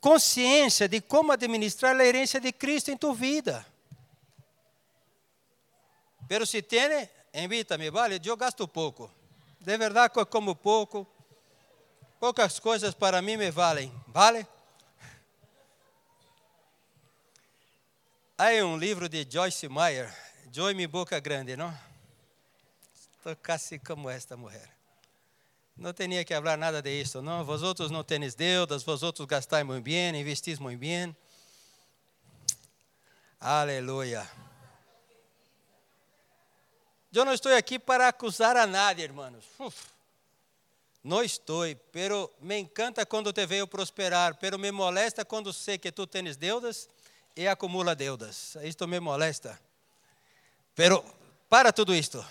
consciência 0.00 0.88
de 0.88 1.00
como 1.00 1.30
administrar 1.30 1.94
a 1.98 2.04
herência 2.04 2.40
de 2.40 2.52
Cristo 2.52 2.90
em 2.90 2.96
tua 2.96 3.14
vida. 3.14 3.64
Pero 6.26 6.46
se 6.46 6.62
tem, 6.62 7.08
invita-me, 7.34 7.90
vale, 7.90 8.20
eu 8.24 8.36
gasto 8.36 8.66
pouco. 8.66 9.10
De 9.60 9.76
verdade, 9.76 10.12
como 10.30 10.56
pouco. 10.56 11.06
Poucas 12.18 12.58
coisas 12.58 12.94
para 12.94 13.22
mim 13.22 13.36
me 13.36 13.50
valem, 13.50 13.90
vale? 14.06 14.46
Há 18.36 18.50
um 18.64 18.76
livro 18.76 19.08
de 19.08 19.26
Joyce 19.28 19.68
Meyer, 19.68 20.14
Joy 20.52 20.74
Mi 20.74 20.86
Boca 20.86 21.18
Grande, 21.18 21.56
não? 21.56 21.89
Tocasse 23.22 23.78
como 23.78 24.08
esta 24.08 24.36
mulher. 24.36 24.70
Não 25.76 25.92
tinha 25.92 26.24
que 26.24 26.34
falar 26.34 26.58
nada 26.58 26.82
de 26.82 27.00
isso, 27.00 27.22
não. 27.22 27.44
Vosotros 27.44 27.90
não 27.90 28.04
tenéis 28.04 28.34
deudas, 28.34 28.82
vosotros 28.82 29.26
gastáis 29.26 29.64
muito 29.64 29.84
bem, 29.84 30.14
investis 30.20 30.58
muito 30.58 30.78
bem. 30.78 31.16
Aleluia. 33.40 34.28
Eu 37.12 37.24
não 37.24 37.32
estou 37.32 37.54
aqui 37.54 37.78
para 37.78 38.08
acusar 38.08 38.56
a 38.56 38.66
nadie. 38.66 39.10
Uf, 39.58 39.86
não 41.02 41.22
estou, 41.22 41.64
pero 41.90 42.30
me 42.40 42.58
encanta 42.58 43.06
quando 43.06 43.32
te 43.32 43.46
vejo 43.46 43.66
prosperar, 43.66 44.36
pero 44.36 44.58
me 44.58 44.70
molesta 44.70 45.24
quando 45.24 45.52
sei 45.52 45.78
que 45.78 45.90
tu 45.90 46.06
tens 46.06 46.36
deudas 46.36 46.88
e 47.34 47.48
acumula 47.48 47.96
deudas. 47.96 48.56
Isto 48.62 48.86
me 48.86 49.00
molesta. 49.00 49.58
Pero 50.74 51.02
para 51.48 51.72
tudo 51.72 51.94
isto. 51.94 52.22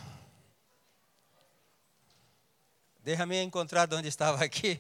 Déjame 3.00 3.42
encontrar 3.42 3.92
onde 3.94 4.10
estava 4.10 4.44
aqui. 4.44 4.80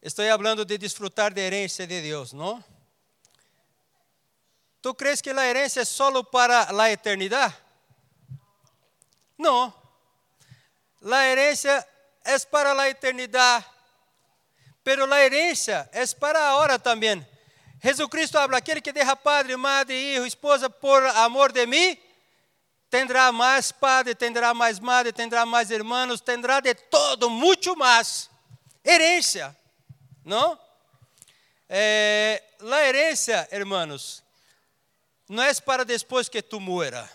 Estou 0.00 0.24
falando 0.24 0.64
de 0.64 0.78
desfrutar 0.78 1.34
da 1.34 1.40
herência 1.40 1.86
de 1.86 2.00
Deus, 2.00 2.32
não? 2.32 2.64
¿Tú 4.80 4.94
crees 4.96 5.20
que 5.20 5.32
la 5.32 5.48
herencia 5.48 5.82
es 5.82 5.88
solo 5.88 6.22
para 6.22 6.70
la 6.72 6.88
eternidad? 6.92 7.52
No. 9.36 9.74
La 11.00 11.26
herencia 11.26 11.84
es 12.24 12.46
para 12.46 12.72
la 12.72 12.88
eternidad. 12.88 13.66
Pero 14.84 15.06
la 15.08 15.20
herencia 15.22 15.90
es 15.92 16.14
para 16.14 16.50
ahora 16.50 16.78
también. 16.78 17.26
Jesucristo 17.82 18.38
habla, 18.38 18.58
aquele 18.58 18.80
que 18.80 18.92
deja 18.92 19.16
padre, 19.16 19.56
madre, 19.56 20.14
hijo, 20.14 20.24
esposa 20.24 20.68
por 20.68 21.04
amor 21.04 21.52
de 21.52 21.66
mim, 21.66 21.98
tendrá 22.96 23.30
mais 23.30 23.70
padre, 23.70 24.14
tendrá 24.14 24.54
mais 24.54 24.78
madre, 24.78 25.12
tendrá 25.12 25.44
mais 25.44 25.70
hermanos, 25.70 26.18
tendrá 26.18 26.60
de 26.60 26.74
todo, 26.74 27.28
muito 27.28 27.76
mais. 27.76 28.30
Herência, 28.82 29.54
não? 30.24 30.58
É, 31.68 32.42
la 32.58 32.82
herencia, 32.86 33.46
hermanos, 33.52 34.22
não 35.28 35.42
é 35.42 35.52
para 35.52 35.84
depois 35.84 36.26
que 36.26 36.40
tu 36.40 36.58
muera. 36.58 37.06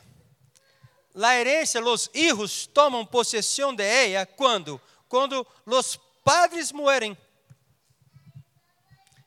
La 1.16 1.36
herencia, 1.36 1.84
os 1.84 2.12
hijos 2.14 2.68
tomam 2.68 3.04
possessão 3.04 3.74
de 3.74 3.84
ella 3.84 4.28
quando? 4.28 4.80
Quando 5.10 5.48
os 5.66 6.00
padres 6.24 6.72
muerem. 6.72 7.18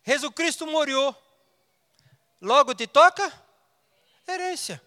Jesus 0.05 0.33
Cristo 0.33 0.69
morreu. 0.69 1.17
Logo 2.41 2.77
te 2.77 2.87
toca 2.87 3.33
herência. 4.29 4.81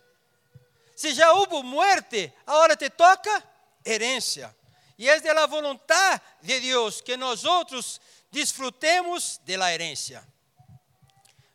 Se 0.98 1.14
já 1.14 1.32
houve 1.32 1.62
muerte, 1.62 2.34
agora 2.44 2.76
te 2.76 2.90
toca 2.90 3.44
herência. 3.86 4.54
E 4.98 5.08
é 5.08 5.20
de 5.20 5.32
la 5.32 5.46
voluntad 5.46 6.20
de 6.42 6.60
Deus 6.60 7.02
que 7.02 7.16
nós 7.16 7.46
outros 7.46 8.02
disfrutemos 8.32 9.40
de 9.46 9.56
la 9.56 9.72
herência. 9.72 10.28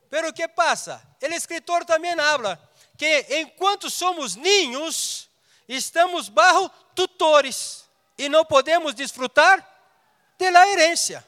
Pero 0.09 0.29
o 0.29 0.33
que 0.33 0.47
passa? 0.47 1.03
O 1.21 1.27
escritor 1.27 1.85
também 1.85 2.13
habla 2.21 2.57
que 2.97 3.27
enquanto 3.41 3.91
somos 3.91 4.37
ninhos, 4.37 5.29
estamos 5.69 6.29
bajo 6.29 6.71
tutores 6.95 7.85
e 8.17 8.29
não 8.29 8.45
podemos 8.45 8.95
desfrutar 8.95 9.59
de 10.39 10.51
la 10.53 10.69
herência. 10.69 11.27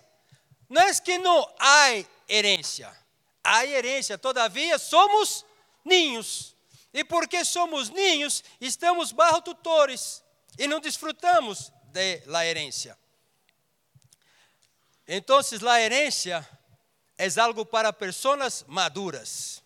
Não 0.69 0.83
é 0.83 0.95
que 0.95 1.19
não 1.19 1.53
há 1.59 1.89
herência, 2.29 2.97
há 3.43 3.67
herência, 3.67 4.17
todavia 4.17 4.79
somos 4.79 5.45
ninhos. 5.85 6.54
E 6.95 7.03
porque 7.05 7.45
somos 7.45 7.91
ninhos, 7.91 8.45
estamos 8.61 9.11
bajo 9.11 9.43
tutores 9.43 10.23
e 10.57 10.69
não 10.69 10.79
desfrutamos 10.79 11.73
de 11.93 12.23
la 12.27 12.47
herência. 12.47 12.97
Então, 15.07 15.41
la 15.61 15.81
herência 15.81 16.49
es 17.19 17.37
algo 17.37 17.67
para 17.67 17.93
personas 17.93 18.65
maduras. 18.69 19.61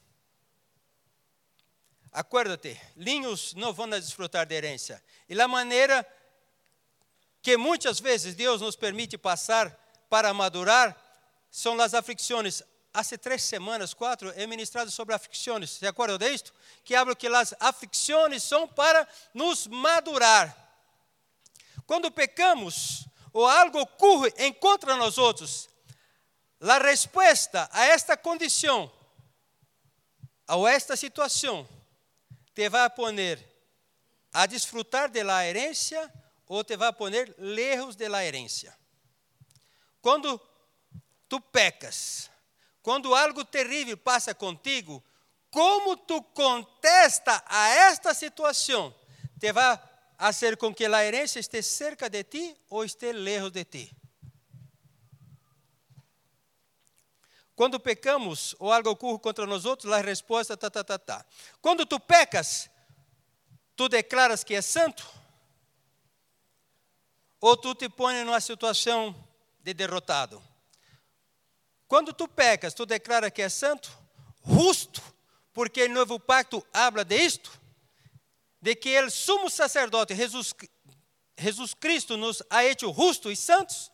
Acuérdate, 2.11 2.81
linhos 2.97 3.53
não 3.55 3.75
vão 3.75 3.89
desfrutar 3.91 4.47
de 4.47 4.55
herança. 4.55 5.03
E 5.29 5.39
a 5.39 5.47
maneira 5.47 6.07
que 7.43 7.57
muitas 7.59 8.01
vezes 8.01 8.35
Deus 8.35 8.63
nos 8.63 8.75
permite 8.75 9.19
passar 9.19 9.71
para 10.09 10.33
madurar 10.33 10.97
são 11.51 11.79
as 11.79 11.93
aflições. 11.93 12.63
Há 12.99 13.05
três 13.17 13.45
semanas, 13.45 13.95
quatro, 13.95 14.29
he 14.37 14.45
ministrado 14.45 14.91
sobre 14.91 15.15
aflições. 15.15 15.71
Se 15.71 15.87
acorda 15.87 16.19
disto? 16.19 16.53
Que 16.83 16.97
hablo 16.97 17.15
que 17.15 17.29
as 17.29 17.55
aflições 17.61 18.43
são 18.43 18.67
para 18.67 19.07
nos 19.33 19.69
madurar. 19.69 20.53
Quando 21.87 22.11
pecamos 22.11 23.07
ou 23.33 23.47
algo 23.47 23.79
ocorre 23.79 24.35
em 24.39 24.53
contra 24.53 24.97
nós 24.97 25.17
outros, 25.17 25.69
a 26.61 26.77
resposta 26.79 27.69
a 27.71 27.85
esta 27.85 28.17
condição, 28.17 28.91
a 30.49 30.57
esta 30.69 30.97
situação, 30.97 31.69
te 32.53 32.69
vai 32.69 32.91
poner 32.91 33.39
a 34.33 34.45
desfrutar 34.45 35.09
de 35.09 35.23
la 35.23 35.43
ou 36.49 36.65
te 36.65 36.77
vai 36.77 36.93
poner 36.93 37.33
lejos 37.39 37.95
de 37.95 38.09
la. 38.09 38.23
Quando 40.03 40.41
tu 41.29 41.41
pecas, 41.41 42.29
quando 42.83 43.15
algo 43.15 43.45
terrível 43.45 43.97
passa 43.97 44.35
contigo, 44.35 45.03
como 45.51 45.97
tu 45.97 46.23
contesta 46.23 47.43
a 47.47 47.69
esta 47.69 48.15
situação, 48.15 48.95
te 49.39 49.53
vai 49.53 49.79
fazer 50.19 50.57
com 50.57 50.75
que 50.75 50.85
a 50.85 51.05
herência 51.05 51.39
esteja 51.41 51.69
cerca 51.69 52.09
de 52.09 52.25
ti 52.25 52.57
ou 52.69 52.85
esteja 52.85 53.19
lejos 53.19 53.53
de 53.53 53.65
ti. 53.65 53.97
Quando 57.55 57.81
pecamos 57.81 58.55
ou 58.59 58.73
algo 58.73 58.91
ocorre 58.91 59.19
contra 59.19 59.45
nós 59.45 59.65
outros, 59.65 59.93
a 59.93 60.01
resposta 60.01 60.57
tá, 60.57 60.71
tá, 60.71 60.85
tá, 60.85 60.97
tá. 60.97 61.27
Quando 61.61 61.85
tu 61.85 61.99
pecas, 61.99 62.71
tu 63.75 63.89
declaras 63.89 64.45
que 64.45 64.55
é 64.55 64.63
santo? 64.63 65.05
Ou 67.41 67.57
tu 67.57 67.75
te 67.75 67.89
põe 67.89 68.23
numa 68.23 68.41
situação 68.41 69.13
de 69.61 69.75
derrotado? 69.75 70.41
Quando 71.89 72.13
tu 72.13 72.29
pecas, 72.29 72.75
tu 72.75 72.85
declaras 72.85 73.33
que 73.33 73.41
é 73.41 73.49
santo? 73.49 73.91
Justo, 74.45 75.03
porque 75.55 75.85
o 75.85 75.89
novo 75.89 76.21
pacto 76.21 76.65
habla 76.73 77.03
de 77.03 77.17
isto, 77.17 77.51
de 78.61 78.77
que 78.77 79.01
o 79.01 79.11
sumo 79.11 79.49
sacerdote, 79.49 80.15
Jesus, 80.15 80.55
Jesus 81.37 81.73
Cristo, 81.73 82.17
nos 82.19 82.43
ha 82.51 82.63
hecho 82.63 82.93
justos 82.93 83.33
e 83.33 83.37
santos, 83.37 83.91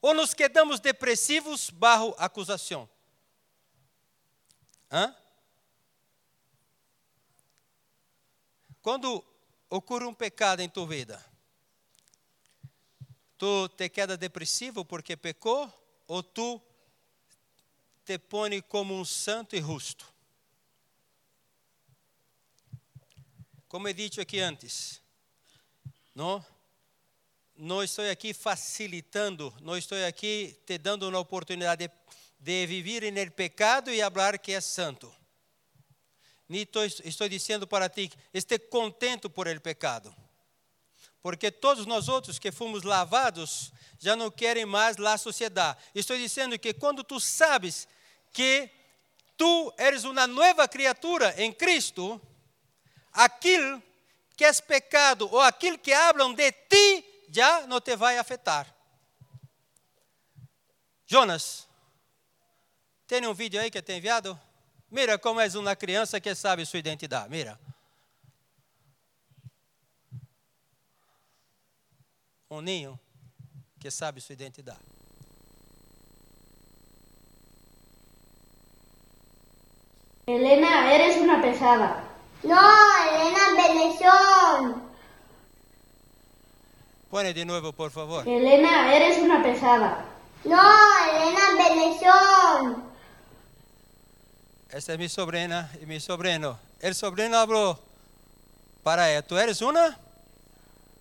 ou 0.00 0.14
nos 0.14 0.32
quedamos 0.32 0.80
depressivos 0.80 1.68
barro 1.68 2.14
acusação? 2.18 2.88
Hã? 4.90 5.14
Quando 8.80 9.22
ocorre 9.68 10.06
um 10.06 10.14
pecado 10.14 10.60
em 10.60 10.68
tua 10.70 10.86
vida, 10.86 11.22
tu 13.36 13.68
te 13.70 13.90
queda 13.90 14.16
depressivo 14.16 14.84
porque 14.84 15.16
pecou 15.16 15.70
ou 16.06 16.22
tu 16.22 16.62
te 18.06 18.18
põe 18.18 18.62
como 18.62 18.94
um 18.94 19.04
santo 19.04 19.54
e 19.54 19.60
justo? 19.60 20.06
Como 23.68 23.88
eu 23.88 23.92
disse 23.92 24.20
aqui 24.20 24.38
antes, 24.38 25.02
não? 26.14 26.42
Não 27.54 27.82
estou 27.82 28.08
aqui 28.08 28.32
facilitando, 28.32 29.52
não 29.60 29.76
estou 29.76 29.98
aqui 30.06 30.56
te 30.64 30.78
dando 30.78 31.08
uma 31.08 31.18
oportunidade 31.18 31.88
de 31.88 31.94
de 32.38 32.66
vivir 32.66 33.04
en 33.04 33.18
el 33.18 33.32
pecado 33.32 33.92
y 33.92 34.00
hablar 34.00 34.40
que 34.40 34.56
es 34.56 34.64
santo. 34.64 35.14
Ni 36.48 36.60
estoy, 36.60 36.94
estoy 37.02 37.28
diciendo 37.28 37.68
para 37.68 37.88
ti, 37.88 38.10
esté 38.32 38.68
contento 38.68 39.28
por 39.28 39.48
el 39.48 39.60
pecado. 39.60 40.14
Porque 41.20 41.50
todos 41.50 41.86
nós 41.88 42.08
outros 42.08 42.38
que 42.38 42.52
fomos 42.52 42.84
lavados 42.84 43.72
já 43.98 44.14
não 44.14 44.30
querem 44.30 44.64
mais 44.64 44.96
a 44.96 45.18
sociedade. 45.18 45.80
Estou 45.92 46.16
dizendo 46.16 46.56
que 46.56 46.72
quando 46.72 47.02
tu 47.02 47.18
sabes 47.18 47.88
que 48.36 48.70
tu 49.34 49.72
eres 49.78 50.04
uma 50.04 50.26
nova 50.26 50.68
criatura 50.68 51.34
em 51.42 51.50
Cristo, 51.50 52.20
aquilo 53.10 53.82
que 54.36 54.44
é 54.44 54.52
pecado 54.52 55.26
ou 55.32 55.40
aquilo 55.40 55.78
que 55.78 55.90
hablam 55.90 56.34
de 56.34 56.52
ti 56.52 57.24
já 57.30 57.66
não 57.66 57.80
te 57.80 57.96
vai 57.96 58.18
afetar. 58.18 58.70
Jonas, 61.06 61.66
tem 63.06 63.26
um 63.26 63.32
vídeo 63.32 63.58
aí 63.58 63.70
que 63.70 63.80
tem 63.80 63.96
enviado? 63.96 64.38
Mira 64.90 65.18
como 65.18 65.40
és 65.40 65.54
uma 65.54 65.74
criança 65.74 66.20
que 66.20 66.34
sabe 66.34 66.66
sua 66.66 66.78
identidade. 66.78 67.30
Mira. 67.30 67.58
Um 72.50 72.60
ninho 72.60 73.00
que 73.80 73.90
sabe 73.90 74.20
sua 74.20 74.34
identidade. 74.34 74.95
Elena, 80.28 80.92
eres 80.92 81.18
una 81.18 81.40
pesada. 81.40 82.02
No, 82.42 82.60
Elena 83.12 83.62
Benezón. 83.62 84.82
Pone 87.08 87.32
de 87.32 87.44
novo, 87.44 87.72
por 87.72 87.92
favor. 87.92 88.26
Elena, 88.26 88.92
eres 88.92 89.18
una 89.18 89.40
pesada. 89.40 90.04
No, 90.42 90.60
Elena 91.12 91.40
Benezón. 91.56 92.84
Esta 94.68 94.94
es 94.94 94.98
mi 94.98 95.08
sobrina 95.08 95.70
y 95.80 95.86
mi 95.86 96.00
sobrino. 96.00 96.58
El 96.80 96.96
sobrino 96.96 97.38
habló 97.38 97.78
para 98.82 99.08
ella, 99.08 99.22
¿tú 99.22 99.38
eres 99.38 99.62
una? 99.62 99.96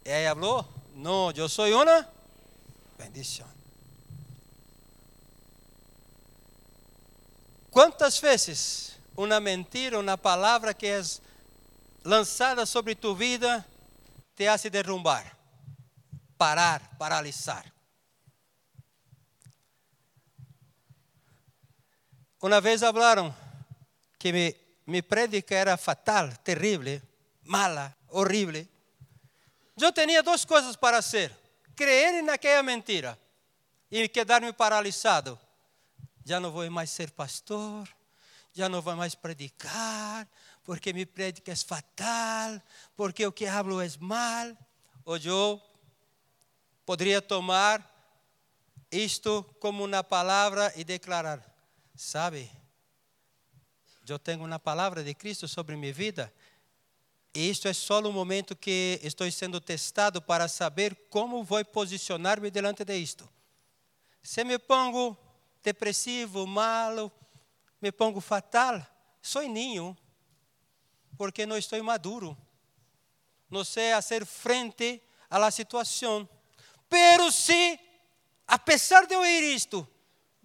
Ella 0.03 0.29
habló, 0.29 0.67
no, 0.93 1.31
yo 1.31 1.49
soy 1.49 1.73
una 1.73 2.07
bendición. 2.99 3.49
¿Cuántas 7.71 8.21
veces 8.21 8.94
una 9.15 9.39
mentira, 9.39 9.97
una 9.97 10.17
palabra 10.17 10.73
que 10.73 10.97
es 10.97 11.21
lanzada 12.03 12.65
sobre 12.65 12.95
tu 12.95 13.15
vida 13.15 13.65
te 14.35 14.49
hace 14.49 14.69
derrumbar, 14.69 15.35
parar, 16.37 16.97
paralisar? 16.97 17.73
Uma 22.41 22.61
vez 22.61 22.81
falaram 22.81 23.33
que 24.19 24.31
mi, 24.31 24.55
mi 24.85 25.01
prédica 25.01 25.55
era 25.55 25.77
fatal, 25.77 26.37
terrível, 26.43 27.01
mala, 27.43 27.95
horrível. 28.09 28.67
Eu 29.81 29.91
tinha 29.91 30.21
duas 30.21 30.45
coisas 30.45 30.75
para 30.75 31.01
fazer: 31.01 31.35
creer 31.75 32.21
naquela 32.21 32.61
mentira 32.61 33.17
e 33.89 34.07
quedar-me 34.07 34.53
paralisado. 34.53 35.39
Já 36.23 36.39
não 36.39 36.51
vou 36.51 36.69
mais 36.69 36.91
ser 36.91 37.09
pastor, 37.11 37.87
já 38.55 38.69
não 38.69 38.81
vou 38.81 38.95
mais 38.95 39.13
predicar, 39.13 40.25
porque 40.63 40.93
mi 40.93 41.05
prédica 41.05 41.51
é 41.51 41.55
fatal, 41.57 42.61
porque 42.95 43.25
o 43.25 43.31
que 43.31 43.45
hablo 43.45 43.81
é 43.81 43.87
mal. 43.99 44.57
Ou 45.03 45.17
eu 45.17 45.61
poderia 46.85 47.21
tomar 47.21 47.83
isto 48.89 49.43
como 49.59 49.83
uma 49.83 50.01
palavra 50.01 50.71
e 50.77 50.85
declarar: 50.85 51.43
Sabe, 51.93 52.49
eu 54.07 54.17
tenho 54.17 54.45
uma 54.45 54.57
palavra 54.57 55.03
de 55.03 55.13
Cristo 55.13 55.49
sobre 55.49 55.75
minha 55.75 55.93
vida. 55.93 56.33
E 57.33 57.49
isto 57.49 57.67
é 57.67 57.73
só 57.73 57.99
um 57.99 58.13
momento 58.13 58.55
que 58.55 59.01
estou 59.03 59.29
sendo 59.29 59.59
testado 59.59 60.21
para 60.21 60.47
saber 60.47 60.95
como 61.09 61.43
vou 61.43 61.63
posicionar-me 61.65 62.49
diante 62.49 62.85
de 62.85 62.95
isto. 62.95 63.27
Se 64.23 64.45
me 64.45 64.57
pongo 64.57 65.17
depressivo, 65.61 66.47
malo, 66.47 67.11
me 67.81 67.91
pongo 67.91 68.21
fatal, 68.21 68.85
sou 69.21 69.41
ninho, 69.43 69.97
porque 71.17 71.45
não 71.45 71.57
estou 71.57 71.81
maduro. 71.83 72.37
Não 73.49 73.63
sei 73.63 73.91
fazer 73.93 74.25
frente 74.25 75.01
à 75.29 75.51
situação. 75.51 76.27
Pero 76.89 77.31
se, 77.31 77.79
apesar 78.47 79.05
de 79.05 79.15
ouvir 79.15 79.43
isto, 79.43 79.87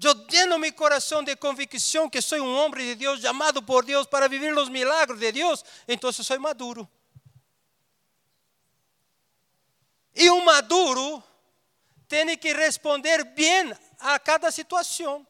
eu 0.03 0.15
lleno 0.29 0.59
mi 0.59 0.73
corazón 0.73 1.25
de 1.25 1.37
convicción 1.37 2.09
que 2.09 2.23
soy 2.23 2.41
un 2.41 2.57
hombre 2.57 2.85
de 2.85 2.97
Dios 2.97 3.21
llamado 3.21 3.65
por 3.65 3.85
Dios 3.85 4.07
para 4.07 4.29
vivir 4.29 4.53
los 4.53 4.71
milagros 4.71 5.21
de 5.21 5.31
Dios, 5.31 5.65
entonces 5.87 6.27
soy 6.27 6.39
maduro. 6.39 6.89
E 10.15 10.31
um 10.31 10.43
maduro 10.43 11.23
tem 12.09 12.37
que 12.37 12.53
responder 12.53 13.25
bem 13.25 13.73
a 13.99 14.19
cada 14.19 14.51
situação. 14.51 15.27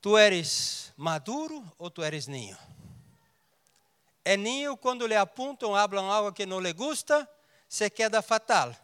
Tu 0.00 0.16
eres 0.16 0.92
maduro 0.96 1.62
ou 1.78 1.90
tu 1.90 2.02
eres 2.02 2.26
ninho? 2.26 2.56
É 4.24 4.36
ninho 4.36 4.76
quando 4.76 5.06
lhe 5.06 5.16
apontam, 5.16 5.74
hablam 5.74 6.10
algo 6.10 6.32
que 6.32 6.46
não 6.46 6.60
lhe 6.60 6.72
gusta 6.72 7.28
se 7.68 7.88
queda 7.90 8.22
fatal. 8.22 8.74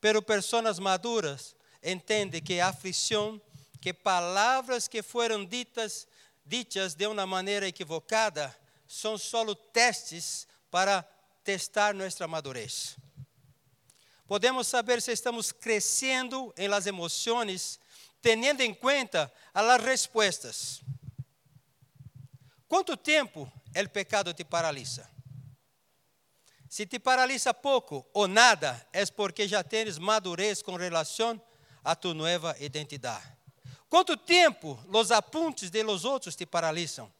Pero 0.00 0.22
personas 0.22 0.78
maduras 0.78 1.56
entendem 1.82 2.42
que 2.42 2.60
aflição, 2.60 3.40
que 3.80 3.92
palavras 3.92 4.86
que 4.86 5.02
foram 5.02 5.44
ditas, 5.44 6.06
ditas 6.44 6.94
de 6.94 7.06
uma 7.06 7.26
maneira 7.26 7.66
equivocada, 7.66 8.54
são 8.86 9.16
só 9.16 9.42
testes 9.54 10.46
para 10.70 11.02
testar 11.42 11.94
nossa 11.94 12.28
madurez. 12.28 12.96
Podemos 14.26 14.66
saber 14.66 15.02
se 15.02 15.12
estamos 15.12 15.52
crescendo 15.52 16.52
em 16.56 16.68
las 16.68 16.86
emoções, 16.86 17.78
tendo 18.24 18.62
em 18.62 18.72
conta 18.72 19.30
as 19.52 19.82
respostas. 19.82 20.80
Quanto 22.66 22.96
tempo 22.96 23.52
o 23.76 23.88
pecado 23.90 24.32
te 24.32 24.42
paralisa? 24.42 25.06
Se 26.66 26.86
te 26.86 26.98
paralisa 26.98 27.52
pouco 27.52 28.06
ou 28.14 28.26
nada, 28.26 28.82
é 28.94 29.04
porque 29.04 29.46
já 29.46 29.62
tens 29.62 29.98
madurez 29.98 30.62
com 30.62 30.74
relação 30.74 31.38
a 31.84 31.94
tu 31.94 32.14
nova 32.14 32.56
identidade. 32.58 33.30
Quanto 33.90 34.16
tempo 34.16 34.82
os 34.88 35.10
apuntes 35.10 35.70
de 35.70 35.82
los 35.82 36.06
outros 36.06 36.34
te 36.34 36.46
paralisam? 36.46 37.12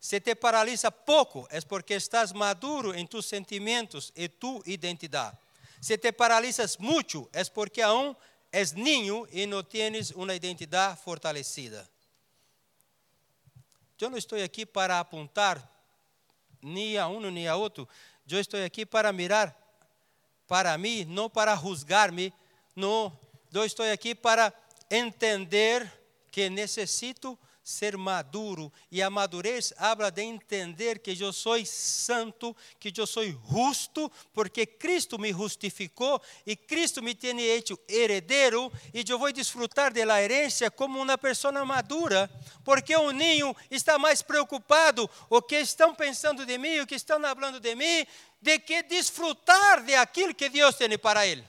Se 0.00 0.20
te 0.20 0.34
paralisa 0.34 0.90
pouco, 0.90 1.46
é 1.50 1.60
porque 1.60 1.92
estás 1.92 2.32
maduro 2.32 2.94
em 2.94 3.06
tus 3.06 3.26
sentimentos 3.26 4.10
e 4.16 4.26
tu 4.26 4.62
identidade. 4.64 5.36
Se 5.82 5.98
te 5.98 6.12
paralisas 6.12 6.78
muito, 6.78 7.28
é 7.32 7.44
porque 7.44 7.82
aún 7.82 8.16
és 8.52 8.72
niño 8.72 9.26
e 9.30 9.46
não 9.46 9.62
tienes 9.62 10.10
uma 10.10 10.34
identidade 10.34 11.00
fortalecida. 11.00 11.88
Eu 14.00 14.10
não 14.10 14.18
estou 14.18 14.42
aqui 14.42 14.64
para 14.64 14.98
apontar 14.98 15.68
nem 16.62 16.96
a 16.98 17.06
um 17.06 17.20
nem 17.30 17.46
a 17.48 17.56
outro, 17.56 17.88
eu 18.28 18.40
estou 18.40 18.62
aqui 18.62 18.84
para 18.86 19.12
mirar 19.12 19.56
para 20.46 20.76
mim, 20.76 21.04
não 21.04 21.30
para 21.30 21.54
juzgar-me. 21.54 22.32
Não, 22.74 23.16
eu 23.52 23.64
estou 23.64 23.86
aqui 23.86 24.14
para 24.14 24.52
entender 24.90 25.90
que 26.30 26.50
necessito 26.50 27.38
ser 27.70 27.96
maduro. 27.96 28.72
E 28.90 29.00
a 29.02 29.08
madurez 29.08 29.72
habla 29.78 30.10
de 30.10 30.22
entender 30.22 30.98
que 30.98 31.16
eu 31.22 31.32
sou 31.32 31.64
santo, 31.64 32.54
que 32.78 32.92
eu 32.96 33.06
sou 33.06 33.24
justo, 33.50 34.10
porque 34.32 34.66
Cristo 34.66 35.18
me 35.18 35.32
justificou 35.32 36.20
e 36.46 36.56
Cristo 36.56 37.02
me 37.02 37.14
tem 37.14 37.40
hecho 37.40 37.78
heredero, 37.88 38.72
e 38.92 39.04
eu 39.08 39.18
vou 39.18 39.32
desfrutar 39.32 39.92
da 39.92 40.22
herança 40.22 40.70
como 40.70 41.00
uma 41.00 41.16
pessoa 41.16 41.64
madura, 41.64 42.30
porque 42.64 42.94
o 42.96 43.10
ninho 43.10 43.54
está 43.70 43.98
mais 43.98 44.22
preocupado 44.22 45.08
o 45.28 45.40
que 45.40 45.56
estão 45.56 45.94
pensando 45.94 46.44
de 46.44 46.58
mim, 46.58 46.80
o 46.80 46.86
que 46.86 46.94
estão 46.94 47.20
falando 47.20 47.60
de 47.60 47.74
mim, 47.74 48.06
de 48.42 48.58
que 48.58 48.82
desfrutar 48.82 49.82
de 49.84 49.94
aquilo 49.94 50.34
que 50.34 50.48
Deus 50.48 50.74
tem 50.74 50.98
para 50.98 51.26
ele. 51.26 51.44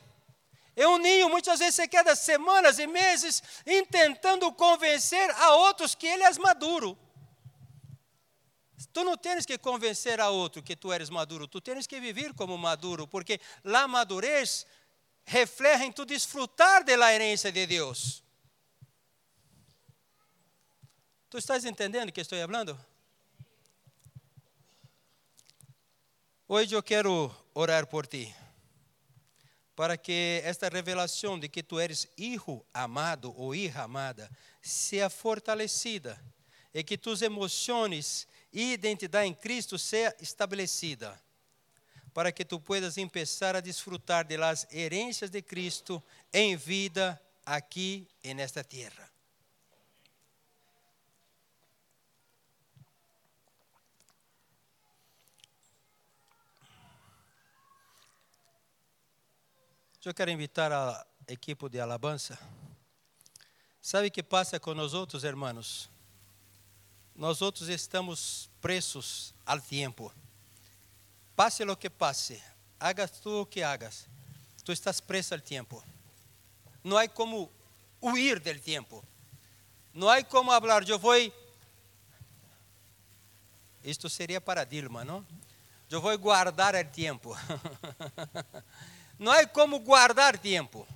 E 0.76 0.86
um 0.86 0.98
ninho 0.98 1.30
muitas 1.30 1.60
vezes 1.60 1.76
se 1.76 1.88
queda 1.88 2.16
semanas 2.16 2.80
e 2.80 2.88
meses 2.88 3.44
tentando 3.90 4.52
convencer 4.54 5.30
a 5.32 5.56
outros 5.56 5.94
que 5.94 6.08
ele 6.08 6.24
é 6.24 6.34
maduro. 6.40 6.98
Tu 8.94 9.04
não 9.04 9.18
tens 9.18 9.46
que 9.46 9.58
convencer 9.58 10.20
a 10.20 10.30
outro 10.30 10.64
que 10.64 10.76
tu 10.76 10.92
eres 10.92 11.10
maduro, 11.10 11.48
tu 11.48 11.62
tens 11.62 11.86
que 11.86 12.00
viver 12.00 12.34
como 12.34 12.58
maduro, 12.58 13.08
porque 13.08 13.40
a 13.64 13.88
madurez 13.88 14.66
reflete 15.24 15.84
em 15.84 15.92
tu 15.92 16.06
desfrutar 16.06 16.84
da 16.84 17.14
herança 17.14 17.52
de 17.52 17.66
Deus. 17.68 18.24
Tu 21.30 21.38
estás 21.38 21.64
entendendo 21.64 22.10
o 22.10 22.12
que 22.12 22.22
estou 22.22 22.40
falando? 22.40 22.78
Hoje 26.48 26.76
eu 26.76 26.84
quero 26.84 27.34
orar 27.54 27.88
por 27.88 28.06
ti 28.08 28.36
para 29.82 29.98
que 29.98 30.44
esta 30.46 30.70
revelação 30.70 31.40
de 31.40 31.50
que 31.50 31.64
tu 31.64 31.80
eres 31.80 32.08
hijo 32.16 32.64
amado 32.72 33.34
ou 33.36 33.56
hija 33.56 33.82
amada 33.82 34.30
seja 34.62 35.10
fortalecida 35.10 36.24
e 36.72 36.84
que 36.84 37.00
tus 37.00 37.24
emoções 37.24 38.28
e 38.54 38.74
identidade 38.74 39.28
em 39.28 39.34
Cristo 39.34 39.80
seja 39.80 40.16
estabelecida, 40.22 41.20
para 42.14 42.32
que 42.32 42.46
tu 42.46 42.60
puedas 42.60 42.96
empezar 42.96 43.56
a 43.56 43.60
desfrutar 43.60 44.24
de 44.24 44.38
las 44.38 44.68
herencias 44.72 45.32
de 45.32 45.42
Cristo 45.42 46.04
em 46.32 46.56
vida 46.56 47.20
aqui 47.44 48.08
en 48.24 48.40
esta 48.40 48.64
tierra. 48.64 49.12
Eu 60.04 60.16
quero 60.16 60.32
invitar 60.32 60.72
a 60.72 61.06
equipe 61.28 61.70
de 61.70 61.80
alabança. 61.80 62.36
Sabe 63.80 64.08
o 64.08 64.12
que 64.12 64.24
passa 64.24 64.60
com 64.60 64.74
nós 64.74 64.96
outros, 64.96 65.24
irmãos? 65.24 65.92
Nós 67.16 67.40
outros 67.44 67.70
estamos 67.70 68.50
presos 68.60 69.32
ao 69.46 69.62
tempo. 69.62 70.12
Passe 71.36 71.64
o 71.64 71.78
que 71.78 71.88
passe, 71.88 72.42
hagas 72.80 73.12
tu 73.12 73.42
o 73.42 73.46
que 73.46 73.62
hagas, 73.62 74.08
tu 74.66 74.72
estás 74.72 75.00
preso 75.00 75.36
ao 75.36 75.40
tempo. 75.40 75.84
Não 76.84 76.98
há 76.98 77.08
como 77.08 77.52
huir 78.02 78.40
do 78.40 78.60
tempo. 78.60 79.06
Não 79.94 80.10
há 80.10 80.24
como 80.24 80.50
falar, 80.50 80.90
eu 80.90 80.98
vou. 80.98 81.14
Isto 83.84 84.10
seria 84.10 84.42
para 84.42 84.64
Dilma, 84.64 85.06
não? 85.06 85.24
Eu 85.92 86.02
vou 86.02 86.18
guardar 86.18 86.74
o 86.74 86.86
tempo. 86.86 87.38
Não 89.22 89.32
há 89.32 89.46
como 89.46 89.78
guardar 89.78 90.36
tempo. 90.36 90.88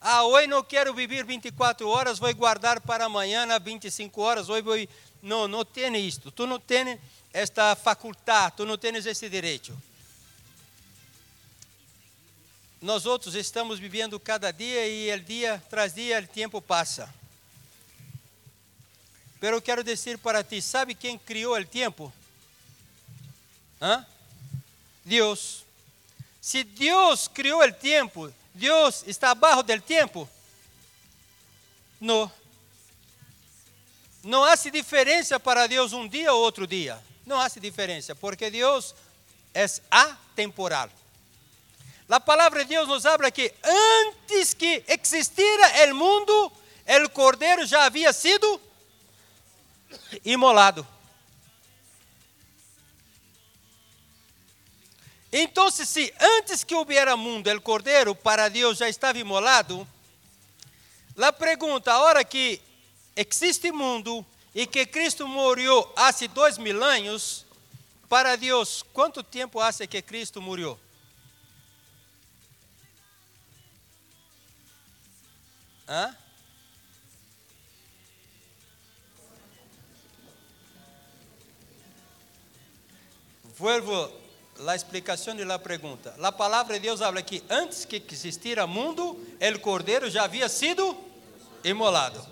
Ah, 0.00 0.24
hoje 0.24 0.46
não 0.46 0.64
quero 0.64 0.94
viver 0.94 1.22
24 1.22 1.86
horas, 1.86 2.18
vou 2.18 2.34
guardar 2.34 2.80
para 2.80 3.04
amanhã 3.04 3.46
25 3.58 4.22
horas. 4.22 4.48
Hoje 4.48 4.62
vou. 4.62 4.74
Não, 5.20 5.46
não 5.46 5.66
tem 5.66 5.94
isto. 5.96 6.30
Tu 6.30 6.46
não 6.46 6.58
tens 6.58 6.98
esta 7.30 7.76
faculdade, 7.76 8.56
tu 8.56 8.64
não 8.64 8.78
tens 8.78 9.04
esse 9.04 9.28
direito. 9.28 9.76
Nós 12.80 13.04
outros 13.04 13.34
estamos 13.34 13.78
vivendo 13.78 14.18
cada 14.18 14.50
dia 14.50 14.86
e 14.86 15.10
el 15.10 15.20
dia 15.20 15.62
tras 15.68 15.92
dia 15.92 16.20
o 16.20 16.26
tempo 16.26 16.62
passa. 16.62 17.12
Pero 19.40 19.58
eu 19.58 19.62
quero 19.62 19.84
dizer 19.84 20.16
para 20.16 20.42
ti, 20.42 20.62
sabe 20.62 20.94
quem 20.94 21.18
criou 21.18 21.54
o 21.54 21.66
tempo? 21.66 22.10
Hã? 23.78 24.06
Deus. 25.04 25.67
Se 26.48 26.64
Deus 26.64 27.28
criou 27.28 27.62
o 27.62 27.72
tempo, 27.74 28.32
Deus 28.54 29.04
está 29.06 29.32
abaixo 29.32 29.62
do 29.62 29.80
tempo? 29.82 30.26
Não. 32.00 32.32
Não 34.24 34.44
há 34.44 34.54
diferença 34.54 35.38
para 35.38 35.66
Deus 35.66 35.92
um 35.92 36.08
dia 36.08 36.32
ou 36.32 36.40
outro 36.40 36.66
dia. 36.66 36.98
Não 37.26 37.38
há 37.38 37.46
diferença, 37.48 38.14
porque 38.14 38.48
Deus 38.48 38.94
é 39.52 39.66
atemporal. 39.90 40.88
A 42.08 42.18
palavra 42.18 42.64
de 42.64 42.70
Deus 42.70 42.88
nos 42.88 43.04
habla 43.04 43.30
que 43.30 43.52
antes 43.62 44.54
que 44.54 44.82
existira 44.88 45.92
o 45.92 45.94
mundo, 45.94 46.52
o 47.04 47.10
cordeiro 47.10 47.66
já 47.66 47.84
havia 47.84 48.10
sido 48.10 48.58
imolado. 50.24 50.88
Então, 55.32 55.70
se 55.70 56.12
antes 56.18 56.64
que 56.64 56.74
houvera 56.74 57.16
mundo, 57.16 57.50
o 57.50 57.60
cordeiro 57.60 58.14
para 58.14 58.48
Deus 58.48 58.78
já 58.78 58.88
estava 58.88 59.18
imolado, 59.18 59.86
a 61.16 61.32
pergunta, 61.32 61.92
a 61.92 62.00
hora 62.02 62.24
que 62.24 62.60
existe 63.14 63.70
mundo 63.70 64.24
e 64.54 64.66
que 64.66 64.86
Cristo 64.86 65.28
morreu 65.28 65.92
há 65.96 66.10
dois 66.32 66.56
mil 66.56 66.82
anos, 66.82 67.44
para 68.08 68.36
Deus, 68.36 68.82
quanto 68.94 69.22
tempo 69.22 69.60
há 69.60 69.70
que 69.72 70.00
Cristo 70.00 70.40
morreu? 70.40 70.80
¿Ah? 75.86 76.14
Vuelvo 83.58 84.27
la 84.58 84.74
explicación 84.74 85.36
de 85.36 85.44
la 85.44 85.62
pregunta. 85.62 86.14
La 86.18 86.36
palabra 86.36 86.74
de 86.74 86.80
Dios 86.80 87.00
habla 87.00 87.24
que 87.24 87.42
antes 87.48 87.86
que 87.86 87.96
existira 87.96 88.66
mundo, 88.66 89.16
el 89.38 89.60
cordero 89.60 90.08
já 90.08 90.24
havia 90.24 90.48
sido 90.48 90.96
imolado. 91.62 92.26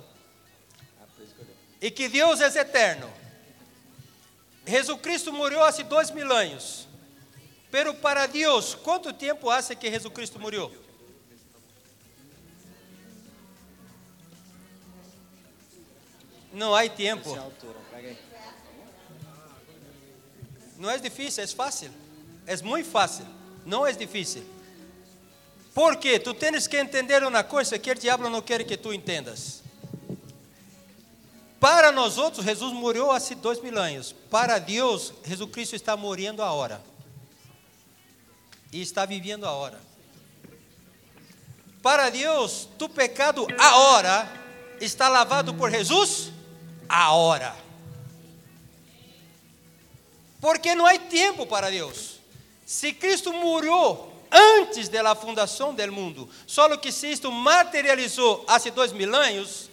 E 1.80 1.90
que 1.90 2.08
Deus 2.08 2.40
é 2.40 2.46
eterno. 2.46 3.08
Jesus 4.66 4.98
Cristo 5.00 5.32
morreu 5.32 5.62
há 5.62 5.70
dois 5.70 6.10
mil 6.10 6.32
anos. 6.32 6.88
Pero 7.70 7.94
para 7.94 8.26
Deus, 8.26 8.74
quanto 8.74 9.12
tempo 9.12 9.50
hace 9.50 9.76
que 9.76 9.90
Jesus 9.90 10.12
Cristo 10.12 10.40
morreu? 10.40 10.72
Não 16.52 16.74
há 16.74 16.88
tempo. 16.88 17.36
Não 20.78 20.90
é 20.90 20.98
difícil, 20.98 21.44
é 21.44 21.46
fácil. 21.46 22.05
É 22.46 22.56
muito 22.62 22.88
fácil. 22.88 23.26
Não 23.64 23.86
é 23.86 23.92
difícil. 23.92 24.44
Porque 25.74 26.18
tu 26.18 26.32
tens 26.32 26.66
que 26.66 26.76
entender 26.78 27.22
uma 27.22 27.44
coisa 27.44 27.78
que 27.78 27.90
o 27.90 27.94
diabo 27.94 28.30
não 28.30 28.40
quer 28.40 28.64
que 28.64 28.76
tu 28.76 28.92
entendas. 28.92 29.62
Para 31.60 31.90
nós 31.90 32.16
outros, 32.16 32.44
Jesus 32.44 32.72
morreu 32.72 33.10
há 33.10 33.18
dois 33.40 33.60
mil 33.60 33.76
anos. 33.76 34.14
Para 34.30 34.58
Deus, 34.58 35.12
Jesus 35.24 35.50
Cristo 35.50 35.74
está 35.74 35.96
morrendo 35.96 36.42
a 36.42 36.52
hora. 36.52 36.80
E 38.72 38.80
está 38.80 39.04
vivendo 39.04 39.44
a 39.44 39.52
hora. 39.52 39.80
Para 41.82 42.10
Deus, 42.10 42.68
tu 42.78 42.88
pecado 42.88 43.46
a 43.58 43.76
hora 43.76 44.28
está 44.80 45.08
lavado 45.08 45.54
por 45.54 45.70
Jesus 45.70 46.30
a 46.88 47.12
hora. 47.12 47.54
Porque 50.40 50.74
não 50.74 50.86
há 50.86 50.98
tempo 50.98 51.46
para 51.46 51.70
Deus. 51.70 52.15
Se 52.66 52.92
Cristo 52.92 53.32
morreu 53.32 54.12
antes 54.28 54.88
da 54.88 55.14
fundação 55.14 55.72
do 55.72 55.92
mundo, 55.92 56.28
só 56.48 56.76
que 56.76 56.90
se 56.90 57.12
isto 57.12 57.30
materializou 57.30 58.44
há 58.48 58.58
dois 58.58 58.92
mil 58.92 59.14
anos, 59.14 59.70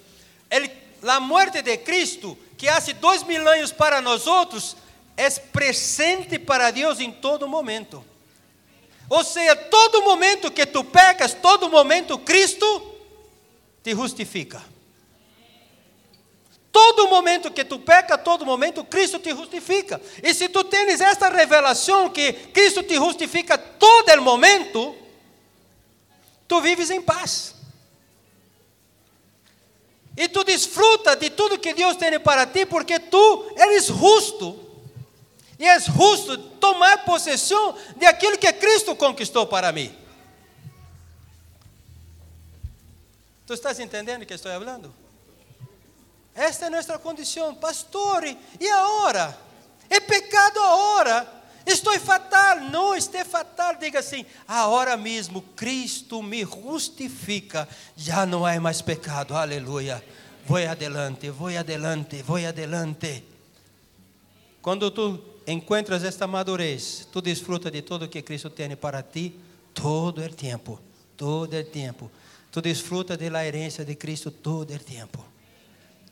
a 1.01 1.19
morte 1.19 1.63
de 1.63 1.75
Cristo, 1.79 2.37
que 2.55 2.69
há 2.69 2.77
dois 2.99 3.23
mil 3.23 3.49
anos 3.49 3.71
para 3.71 3.99
nós 3.99 4.27
outros, 4.27 4.77
é 5.17 5.27
presente 5.27 6.37
para 6.37 6.69
Deus 6.69 6.99
em 6.99 7.11
todo 7.11 7.47
momento. 7.47 8.05
Ou 9.09 9.23
seja, 9.23 9.55
todo 9.55 10.03
momento 10.03 10.51
que 10.51 10.65
tu 10.67 10.83
pecas, 10.83 11.33
todo 11.33 11.69
momento 11.69 12.19
Cristo 12.19 12.95
te 13.81 13.95
justifica. 13.95 14.63
Todo 16.73 17.07
momento 17.07 17.51
que 17.51 17.63
tu 17.63 17.77
peca, 17.77 18.17
todo 18.17 18.43
momento 18.43 18.83
Cristo 18.83 19.19
te 19.19 19.31
justifica. 19.31 20.01
E 20.23 20.33
se 20.33 20.49
tu 20.49 20.63
tens 20.63 20.99
esta 20.99 21.29
revelação 21.29 22.09
que 22.09 22.33
Cristo 22.33 22.81
te 22.81 22.95
justifica 22.95 23.59
todo 23.59 24.11
o 24.17 24.21
momento, 24.23 24.95
tu 26.47 26.59
vives 26.61 26.89
em 26.89 26.99
paz. 26.99 27.53
E 30.17 30.27
tu 30.27 30.43
desfruta 30.43 31.15
de 31.15 31.29
tudo 31.29 31.59
que 31.59 31.75
Deus 31.75 31.95
tem 31.95 32.19
para 32.19 32.47
ti, 32.47 32.65
porque 32.65 32.99
tu 32.99 33.53
eres 33.55 33.85
justo. 33.85 34.59
E 35.59 35.67
és 35.67 35.85
justo 35.85 36.35
tomar 36.59 37.05
possessão 37.05 37.77
de 37.95 38.07
aquilo 38.07 38.39
que 38.39 38.51
Cristo 38.51 38.95
conquistou 38.95 39.45
para 39.45 39.71
mim. 39.71 39.95
Tu 43.45 43.53
estás 43.53 43.79
entendendo 43.79 44.23
o 44.23 44.25
que 44.25 44.33
estou 44.33 44.51
falando? 44.51 45.02
Esta 46.35 46.65
é 46.65 46.69
nossa 46.69 46.97
condição, 46.97 47.53
pastor. 47.53 48.23
E 48.25 48.67
agora? 48.69 49.37
É 49.89 49.99
pecado 49.99 50.59
agora. 50.59 51.43
Estou 51.65 51.97
fatal. 51.99 52.59
Não, 52.61 52.95
estou 52.95 53.23
fatal. 53.23 53.75
Diga 53.75 53.99
assim: 53.99 54.25
agora 54.47 54.97
mesmo 54.97 55.41
Cristo 55.55 56.21
me 56.21 56.43
justifica. 56.43 57.67
Já 57.95 58.25
não 58.25 58.45
há 58.45 58.59
mais 58.59 58.81
pecado. 58.81 59.35
Aleluia. 59.35 60.03
Vou 60.45 60.57
adelante, 60.57 61.29
vou 61.29 61.55
adelante, 61.57 62.21
vou 62.21 62.37
adelante. 62.37 63.23
Quando 64.61 64.91
tu 64.91 65.19
encontras 65.47 66.03
esta 66.03 66.27
madurez, 66.27 67.07
tu 67.11 67.21
desfruta 67.21 67.71
de 67.71 67.81
tudo 67.81 68.09
que 68.09 68.21
Cristo 68.21 68.49
tem 68.49 68.75
para 68.75 69.01
ti 69.01 69.39
todo 69.73 70.21
o 70.21 70.29
tempo. 70.29 70.79
Todo 71.15 71.55
o 71.55 71.63
tempo. 71.63 72.11
Tu 72.51 72.61
desfruta 72.61 73.15
da 73.15 73.45
herência 73.45 73.85
de 73.85 73.95
Cristo 73.95 74.31
todo 74.31 74.73
o 74.73 74.79
tempo. 74.79 75.32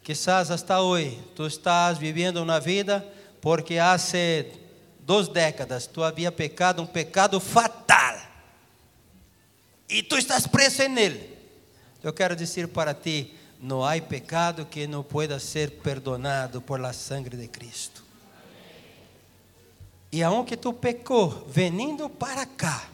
Quizás 0.03 0.49
hasta 0.49 0.81
hoje 0.81 1.19
tu 1.35 1.45
estás 1.45 1.97
vivendo 1.97 2.41
uma 2.41 2.59
vida 2.59 3.05
porque 3.39 3.77
há 3.77 3.95
duas 4.99 5.27
décadas 5.27 5.87
tu 5.87 6.03
havia 6.03 6.31
pecado 6.31 6.81
um 6.81 6.87
pecado 6.87 7.39
fatal 7.39 7.91
e 9.91 10.01
tu 10.01 10.17
estás 10.17 10.47
preso 10.47 10.87
nele. 10.87 11.37
Eu 12.01 12.13
quero 12.13 12.35
dizer 12.35 12.69
para 12.69 12.93
ti: 12.93 13.35
não 13.59 13.83
há 13.85 13.99
pecado 14.01 14.65
que 14.65 14.87
não 14.87 15.03
pueda 15.03 15.37
ser 15.39 15.71
perdonado 15.79 16.61
por 16.61 16.79
la 16.79 16.93
sangre 16.93 17.35
de 17.35 17.47
Cristo. 17.47 18.01
E 20.11 20.23
aonde 20.23 20.57
tu 20.57 20.73
pecou, 20.73 21.45
venindo 21.47 22.09
para 22.09 22.45
cá, 22.45 22.89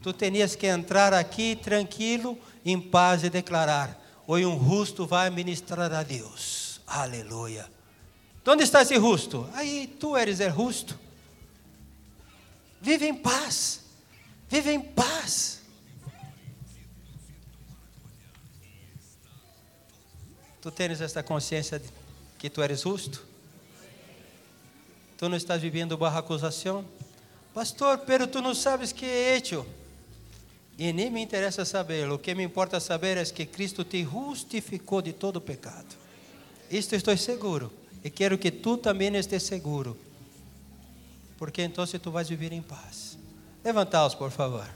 tu 0.00 0.12
tenias 0.12 0.56
que 0.56 0.66
entrar 0.66 1.12
aqui 1.12 1.56
tranquilo, 1.56 2.38
em 2.64 2.80
paz 2.80 3.24
e 3.24 3.30
declarar: 3.30 4.00
Hoje 4.26 4.44
um 4.44 4.58
justo 4.58 5.06
vai 5.06 5.30
ministrar 5.30 5.92
a 5.92 6.02
Deus. 6.02 6.80
Aleluia. 6.86 7.70
Onde 8.44 8.64
está 8.64 8.82
esse 8.82 8.96
justo? 8.96 9.48
Aí 9.54 9.86
tu 9.86 10.16
eres 10.16 10.40
o 10.40 10.50
justo. 10.50 10.98
Vive 12.80 13.06
em 13.06 13.14
paz. 13.14 13.80
Vive 14.48 14.72
em 14.72 14.80
paz. 14.80 15.60
Tu 20.60 20.70
tens 20.72 21.00
esta 21.00 21.22
consciência 21.22 21.78
de 21.78 21.88
que 22.38 22.50
tu 22.50 22.62
eres 22.62 22.80
justo? 22.80 23.24
Tu 25.16 25.28
não 25.28 25.36
estás 25.36 25.62
vivendo 25.62 25.96
barra 25.96 26.18
acusação? 26.18 26.84
Pastor, 27.54 27.98
pero 27.98 28.26
tu 28.26 28.42
não 28.42 28.54
sabes 28.54 28.92
que 28.92 29.06
é 29.06 29.36
hecho. 29.36 29.64
E 30.78 30.92
nem 30.92 31.10
me 31.10 31.22
interessa 31.22 31.64
saber, 31.64 32.10
o 32.10 32.18
que 32.18 32.34
me 32.34 32.42
importa 32.42 32.78
saber 32.78 33.16
é 33.16 33.24
que 33.24 33.46
Cristo 33.46 33.82
te 33.82 34.04
justificou 34.04 35.00
de 35.00 35.12
todo 35.12 35.40
pecado. 35.40 35.96
Isto 36.70 36.94
estou 36.94 37.16
seguro. 37.16 37.72
E 38.04 38.10
quero 38.10 38.36
que 38.36 38.50
tu 38.50 38.76
também 38.76 39.14
esteja 39.16 39.44
seguro. 39.44 39.96
Porque 41.38 41.62
então 41.62 41.86
tu 41.86 42.10
vais 42.10 42.28
viver 42.28 42.52
em 42.52 42.62
paz. 42.62 43.18
Levantaos, 43.64 44.14
por 44.14 44.30
favor. 44.30 44.68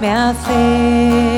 Me 0.00 0.08
acepte 0.08 1.37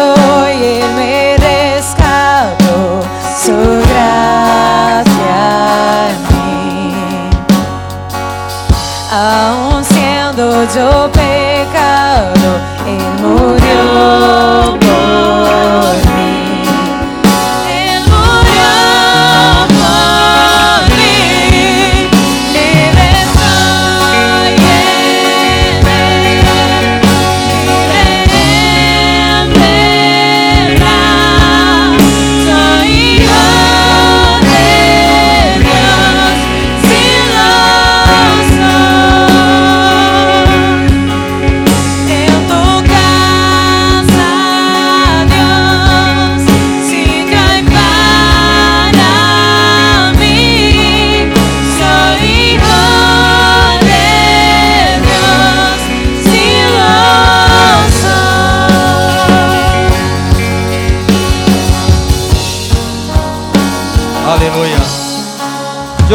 soy, 0.00 0.64
él 0.64 0.92
me 0.96 1.36
rescató, 1.36 3.02
su 3.44 3.56
gracia 3.90 5.42
en 6.08 6.16
mí. 6.30 6.94
Aun 9.12 9.84
siendo 9.84 10.64
yo 10.74 11.10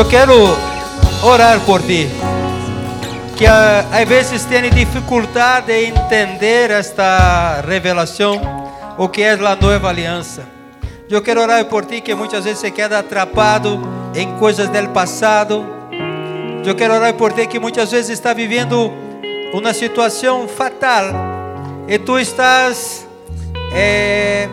Eu 0.05 0.11
quero 0.11 0.35
orar 1.23 1.59
por 1.61 1.81
ti. 1.81 2.07
Que 3.35 3.47
ah, 3.47 3.83
às 3.91 4.07
vezes 4.07 4.45
tem 4.45 4.69
dificuldade 4.69 5.65
de 5.65 5.85
entender 5.87 6.69
esta 6.69 7.63
revelação, 7.67 8.39
o 8.99 9.09
que 9.09 9.23
é 9.23 9.31
a 9.31 9.55
nova 9.55 9.89
aliança. 9.89 10.43
Eu 11.09 11.23
quero 11.23 11.41
orar 11.41 11.65
por 11.65 11.85
ti 11.85 12.01
que 12.01 12.13
muitas 12.13 12.43
vezes 12.43 12.59
se 12.59 12.69
queda 12.69 12.99
atrapado 12.99 13.81
em 14.13 14.37
coisas 14.37 14.69
do 14.69 14.89
passado. 14.89 15.65
Eu 16.63 16.75
quero 16.75 16.93
orar 16.93 17.15
por 17.15 17.33
ti 17.33 17.47
que 17.47 17.59
muitas 17.59 17.89
vezes 17.89 18.11
está 18.11 18.31
vivendo 18.31 18.93
uma 19.55 19.73
situação 19.73 20.47
fatal 20.47 21.05
e 21.87 21.97
tu 21.97 22.19
estás 22.19 23.07
eh, 23.73 24.47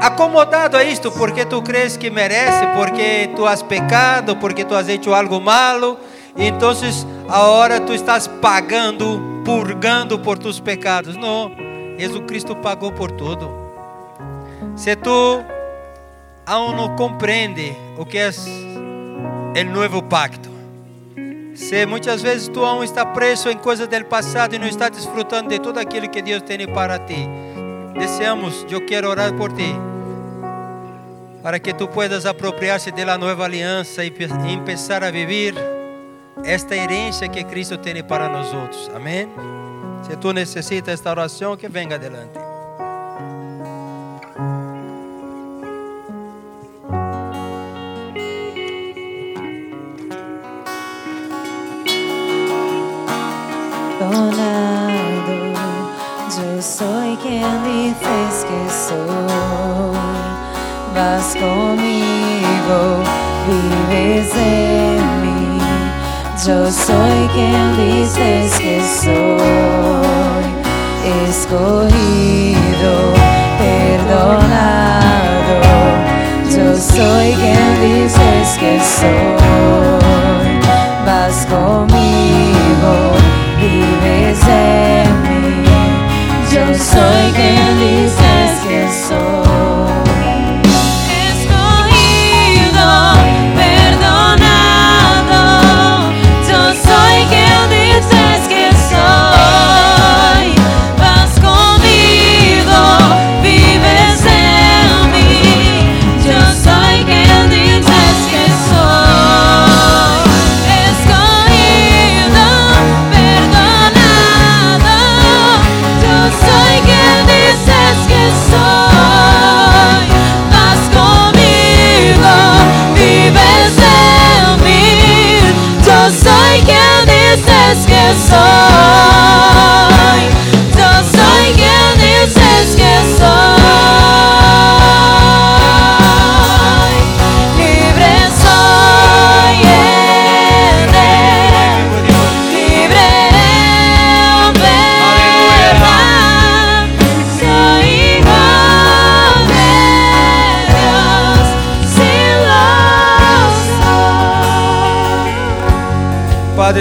acomodado 0.00 0.76
a 0.76 0.84
isto 0.84 1.10
porque 1.12 1.44
tu 1.44 1.62
crees 1.62 1.96
que 1.96 2.10
merece, 2.10 2.66
porque 2.74 3.30
tu 3.36 3.46
has 3.46 3.62
pecado, 3.62 4.36
porque 4.36 4.64
tu 4.64 4.74
has 4.74 4.88
hecho 4.88 5.14
algo 5.14 5.40
malo, 5.40 5.98
e 6.36 6.46
então 6.46 6.72
agora 7.28 7.80
tu 7.80 7.92
estás 7.92 8.26
pagando, 8.26 9.42
purgando 9.44 10.18
por 10.18 10.38
tus 10.38 10.58
pecados. 10.60 11.16
Não, 11.16 11.52
Jesus 11.98 12.22
Cristo 12.26 12.56
pagou 12.56 12.92
por 12.92 13.10
tudo. 13.12 13.50
Se 14.76 14.96
tu 14.96 15.42
aún 16.46 16.74
não 16.74 16.96
compreende 16.96 17.76
o 17.98 18.04
que 18.04 18.18
é 18.18 18.30
o 18.30 19.64
novo 19.64 20.02
pacto, 20.02 20.50
se 21.54 21.86
muitas 21.86 22.22
vezes 22.22 22.48
tu 22.48 22.64
aún 22.64 22.82
está 22.82 23.04
preso 23.04 23.50
em 23.50 23.58
coisas 23.58 23.86
do 23.86 24.04
passado 24.06 24.54
e 24.54 24.58
não 24.58 24.66
está 24.66 24.88
desfrutando 24.88 25.50
de 25.50 25.58
tudo 25.58 25.78
aquilo 25.78 26.08
que 26.08 26.22
Deus 26.22 26.42
tem 26.42 26.66
para 26.66 26.98
ti, 26.98 27.28
deseamos, 27.92 28.66
eu 28.70 28.84
quero 28.84 29.08
orar 29.08 29.32
por 29.34 29.52
ti, 29.52 29.74
para 31.42 31.58
que 31.58 31.72
tu 31.74 31.88
puedas 31.88 32.26
apropriar-se 32.26 32.90
da 32.90 33.18
nova 33.18 33.44
aliança 33.44 34.04
e 34.04 34.12
empezar 34.50 35.02
a 35.02 35.10
viver 35.10 35.54
esta 36.44 36.74
herência 36.76 37.28
que 37.28 37.44
Cristo 37.44 37.76
tem 37.78 38.02
para 38.02 38.28
nós 38.28 38.52
outros. 38.52 38.90
Amém? 38.94 39.28
Se 40.06 40.16
tu 40.16 40.32
necessitas 40.32 40.94
esta 40.94 41.10
oração, 41.10 41.56
que 41.56 41.68
venga 41.68 41.94
adelante. 41.94 42.52
perdonado. 54.12 54.51
Soy 56.82 57.16
quien 57.22 57.62
dices 57.62 58.44
que 58.48 58.60
soy. 58.68 59.94
Vas 60.96 61.32
conmigo, 61.36 62.78
vives 63.46 64.34
en 64.34 65.00
mí. 65.22 65.60
Yo 66.44 66.58
soy 66.72 67.28
quien 67.34 67.76
dices 67.76 68.58
que 68.58 68.82
soy. 69.00 70.44
Escogido, 71.28 72.94
perdonado. 73.60 75.56
Yo 76.50 76.66
soy 76.76 77.28
quien 77.34 77.70
dices 77.80 78.58
que 78.58 78.80
soy. 78.80 80.58
Vas 81.06 81.46
conmigo, 81.46 82.92
vives 83.60 83.91
soy 86.78 87.32
quien 87.34 87.78
dices 87.80 88.60
que 88.66 88.88
soy. 88.90 89.51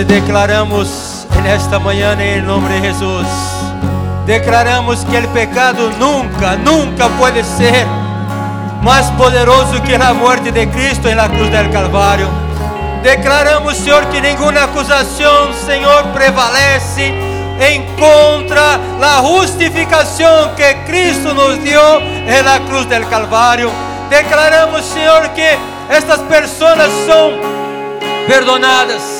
Padre, 0.01 0.21
declaramos 0.21 1.27
en 1.37 1.45
esta 1.45 1.77
mañana 1.79 2.23
en 2.23 2.39
el 2.39 2.45
nombre 2.45 2.75
de 2.75 2.89
Jesús. 2.89 3.25
Declaramos 4.25 5.05
que 5.05 5.17
el 5.17 5.27
pecado 5.27 5.91
nunca, 5.99 6.55
nunca 6.55 7.07
puede 7.19 7.43
ser 7.43 7.85
más 8.81 9.11
poderoso 9.11 9.81
que 9.83 9.97
la 9.97 10.13
muerte 10.13 10.51
de 10.51 10.69
Cristo 10.69 11.07
en 11.09 11.17
la 11.17 11.27
cruz 11.27 11.51
del 11.51 11.69
Calvario. 11.71 12.27
Declaramos, 13.03 13.77
Señor, 13.77 14.07
que 14.09 14.21
ninguna 14.21 14.63
acusación, 14.63 15.53
Señor, 15.65 16.05
prevalece 16.13 17.13
en 17.59 17.85
contra 17.95 18.79
la 18.99 19.17
justificación 19.17 20.55
que 20.55 20.83
Cristo 20.85 21.33
nos 21.33 21.57
en 21.59 22.45
la 22.45 22.59
cruz 22.67 22.87
del 22.89 23.07
Calvario. 23.07 23.69
Declaramos, 24.09 24.83
Señor, 24.85 25.29
que 25.33 25.57
estas 25.89 26.19
personas 26.19 26.89
son 27.07 27.33
perdonadas. 28.27 29.10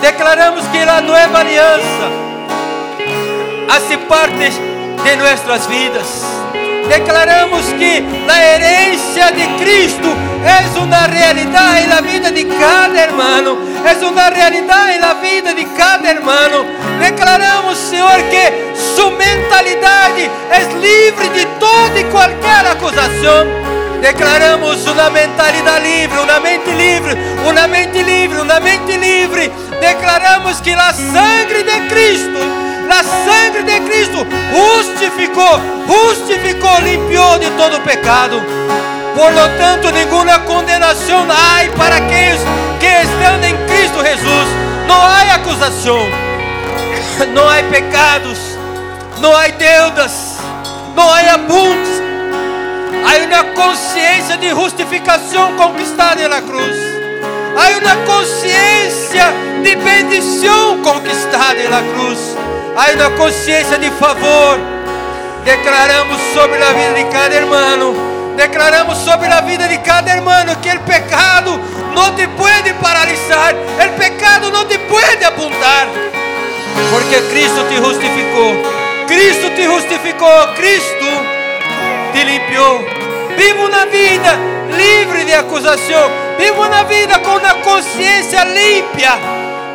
Declaramos 0.00 0.64
que 0.66 0.86
la 0.86 1.00
nueva 1.00 1.40
alianza 1.40 2.08
hace 3.68 3.98
parte 3.98 4.50
de 5.04 5.16
nuestras 5.16 5.68
vidas. 5.68 6.24
Declaramos 6.88 7.62
que 7.78 8.02
la 8.26 8.42
herencia 8.42 9.30
de 9.32 9.44
Cristo 9.62 10.08
es 10.46 10.80
una 10.80 11.06
realidad 11.08 11.78
en 11.82 11.90
la 11.90 12.00
vida 12.00 12.30
de 12.30 12.46
cada 12.46 13.02
hermano. 13.02 13.58
Es 13.86 14.02
una 14.02 14.30
realidad 14.30 14.94
en 14.94 15.00
la 15.00 15.14
vida 15.14 15.52
de 15.52 15.66
cada 15.76 16.10
hermano. 16.10 16.64
Declaramos, 17.00 17.76
Señor, 17.76 18.22
que 18.30 18.72
su 18.96 19.10
mentalidad 19.10 20.16
es 20.16 20.74
libre 20.74 21.28
de 21.30 21.46
toda 21.58 22.00
y 22.00 22.04
cualquier 22.04 22.66
acusación. 22.66 23.48
Declaramos 24.00 24.86
una 24.86 25.10
mentalidad 25.10 25.82
libre, 25.82 26.20
una 26.22 26.38
mente 26.38 26.74
libre, 26.74 27.16
una 27.46 27.66
mente 27.66 28.04
libre, 28.04 28.40
una 28.40 28.60
mente 28.60 28.96
libre. 28.96 29.50
Declaramos 29.80 30.60
que 30.60 30.74
la 30.74 30.92
sangre 30.92 31.62
de 31.62 31.88
Cristo, 31.88 32.40
la 32.88 33.02
sangre 33.02 33.62
de 33.62 33.82
Cristo 33.88 34.26
justificó, 34.52 35.60
justificó, 35.86 36.80
limpió 36.82 37.38
de 37.38 37.48
todo 37.50 37.82
pecado. 37.84 38.40
Por 39.16 39.32
lo 39.32 39.48
tanto, 39.58 39.90
ninguna 39.90 40.44
condenación 40.44 41.28
hay 41.30 41.68
para 41.70 41.96
aquellos 41.96 42.40
que 42.80 43.02
están 43.02 43.42
en 43.44 43.56
Cristo 43.66 44.02
Jesús. 44.02 44.46
No 44.86 44.94
hay 44.94 45.28
acusación, 45.30 46.08
no 47.34 47.48
hay 47.48 47.62
pecados, 47.64 48.38
no 49.20 49.36
hay 49.36 49.52
deudas, 49.52 50.36
no 50.94 51.12
hay 51.12 51.26
apuntes. 51.26 52.02
Hay 53.06 53.22
una 53.22 53.54
conciencia 53.54 54.36
de 54.36 54.52
justificación 54.52 55.56
conquistada 55.56 56.22
en 56.22 56.30
la 56.30 56.40
cruz. 56.42 56.97
Hay 57.58 57.74
una 57.74 58.04
conciencia 58.04 59.32
de 59.64 59.74
bendición 59.74 60.80
conquistada 60.80 61.60
en 61.60 61.70
la 61.70 61.80
cruz. 61.80 62.18
Hay 62.76 62.94
una 62.94 63.10
conciencia 63.16 63.76
de 63.78 63.90
favor. 63.90 64.58
Declaramos 65.44 66.20
sobre 66.34 66.60
la 66.60 66.72
vida 66.72 66.92
de 66.92 67.08
cada 67.08 67.34
hermano. 67.34 67.94
Declaramos 68.36 68.96
sobre 68.98 69.28
la 69.28 69.40
vida 69.40 69.66
de 69.66 69.82
cada 69.82 70.12
hermano 70.12 70.60
que 70.60 70.70
el 70.70 70.80
pecado 70.80 71.58
no 71.94 72.14
te 72.14 72.28
puede 72.28 72.74
paralizar. 72.74 73.56
El 73.80 73.90
pecado 73.90 74.52
no 74.52 74.64
te 74.66 74.78
puede 74.78 75.24
apuntar. 75.24 75.88
Porque 76.92 77.20
Cristo 77.30 77.64
te 77.64 77.78
justificó. 77.78 78.52
Cristo 79.08 79.48
te 79.56 79.66
justificó. 79.66 80.30
Cristo 80.54 81.06
te 82.12 82.24
limpiou. 82.24 83.07
Viva 83.38 83.66
uma 83.66 83.86
vida 83.86 84.36
livre 84.76 85.24
de 85.24 85.32
acusação. 85.32 86.10
Viva 86.36 86.66
uma 86.66 86.82
vida 86.82 87.20
com 87.20 87.36
uma 87.36 87.54
consciência 87.62 88.42
limpa. 88.42 89.16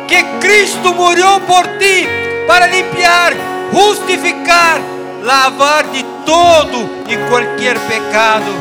Que 0.06 0.22
Cristo 0.38 0.92
morreu 0.92 1.40
por 1.40 1.66
ti 1.78 2.06
para 2.46 2.66
limpiar, 2.66 3.32
justificar, 3.72 4.78
lavar 5.22 5.84
de 5.84 6.04
todo 6.26 6.90
e 7.08 7.16
qualquer 7.30 7.78
pecado. 7.88 8.52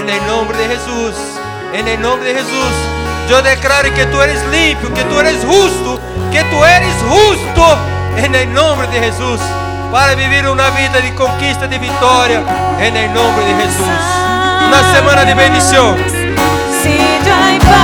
En 0.00 0.08
el 0.08 0.26
nombre 0.28 0.56
de 0.58 0.68
Jesús, 0.68 1.14
en 1.74 1.88
el 1.88 2.00
nombre 2.00 2.32
de 2.32 2.40
Jesús, 2.40 2.74
yo 3.28 3.42
declaro 3.42 3.92
que 3.94 4.06
tú 4.06 4.22
eres 4.22 4.40
limpio, 4.46 4.94
que 4.94 5.02
tú 5.02 5.18
eres 5.18 5.44
justo, 5.44 6.00
que 6.30 6.44
tú 6.44 6.64
eres 6.64 6.94
justo, 7.08 7.78
en 8.16 8.32
el 8.32 8.54
nombre 8.54 8.86
de 8.86 9.00
Jesús, 9.00 9.40
para 9.90 10.14
vivir 10.14 10.46
una 10.48 10.70
vida 10.70 11.00
de 11.00 11.14
conquista, 11.14 11.66
de 11.66 11.78
victoria, 11.78 12.42
en 12.80 12.96
el 12.96 13.12
nombre 13.12 13.44
de 13.44 13.54
Jesús. 13.54 13.86
Una 14.66 14.94
semana 14.94 15.24
de 15.24 15.34
bendición. 15.34 15.96